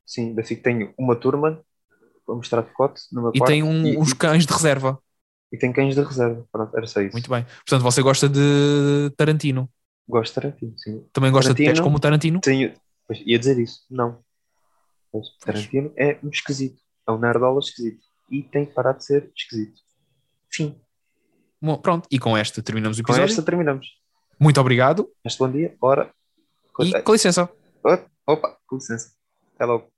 [0.07, 1.61] Sim, da FIC tenho uma turma
[2.25, 4.99] para mostrar decote no meu E tem um- e, uns cães de reserva.
[5.53, 6.45] e tem cães de reserva.
[6.51, 7.13] Pronto, era só isso.
[7.13, 7.45] Muito bem.
[7.45, 9.69] Portanto, você gosta de Tarantino.
[10.09, 11.05] Gosto de Tarantino, sim.
[11.13, 11.85] Também gosta de pés Tarantino.
[11.85, 12.41] como o Tarantino?
[12.41, 12.73] Tenho,
[13.07, 13.81] pois, ia dizer isso.
[13.91, 14.19] Não.
[15.13, 16.81] Mas Tarantino é um esquisito.
[17.09, 18.05] É um nerdola esquisito.
[18.31, 19.81] E tem que parar de ser esquisito.
[20.51, 20.79] Fim.
[21.61, 22.07] Bom, pronto.
[22.11, 23.31] E com esta terminamos o Com episódio.
[23.31, 23.87] esta terminamos.
[24.39, 25.75] Muito obrigado Este bom dia.
[25.81, 26.13] Ora.
[26.81, 27.49] e com licença.
[28.27, 29.13] Opa, com licença.
[29.55, 29.89] Até logo.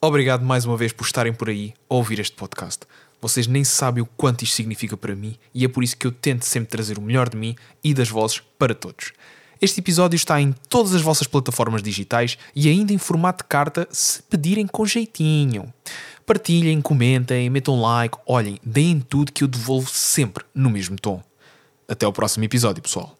[0.00, 2.86] Obrigado mais uma vez por estarem por aí a ouvir este podcast.
[3.20, 6.12] Vocês nem sabem o quanto isto significa para mim e é por isso que eu
[6.12, 9.12] tento sempre trazer o melhor de mim e das vozes para todos.
[9.60, 13.88] Este episódio está em todas as vossas plataformas digitais e ainda em formato de carta
[13.90, 15.72] se pedirem com jeitinho.
[16.24, 21.20] Partilhem, comentem, metam like, olhem, deem tudo que eu devolvo sempre no mesmo tom.
[21.88, 23.17] Até ao próximo episódio, pessoal.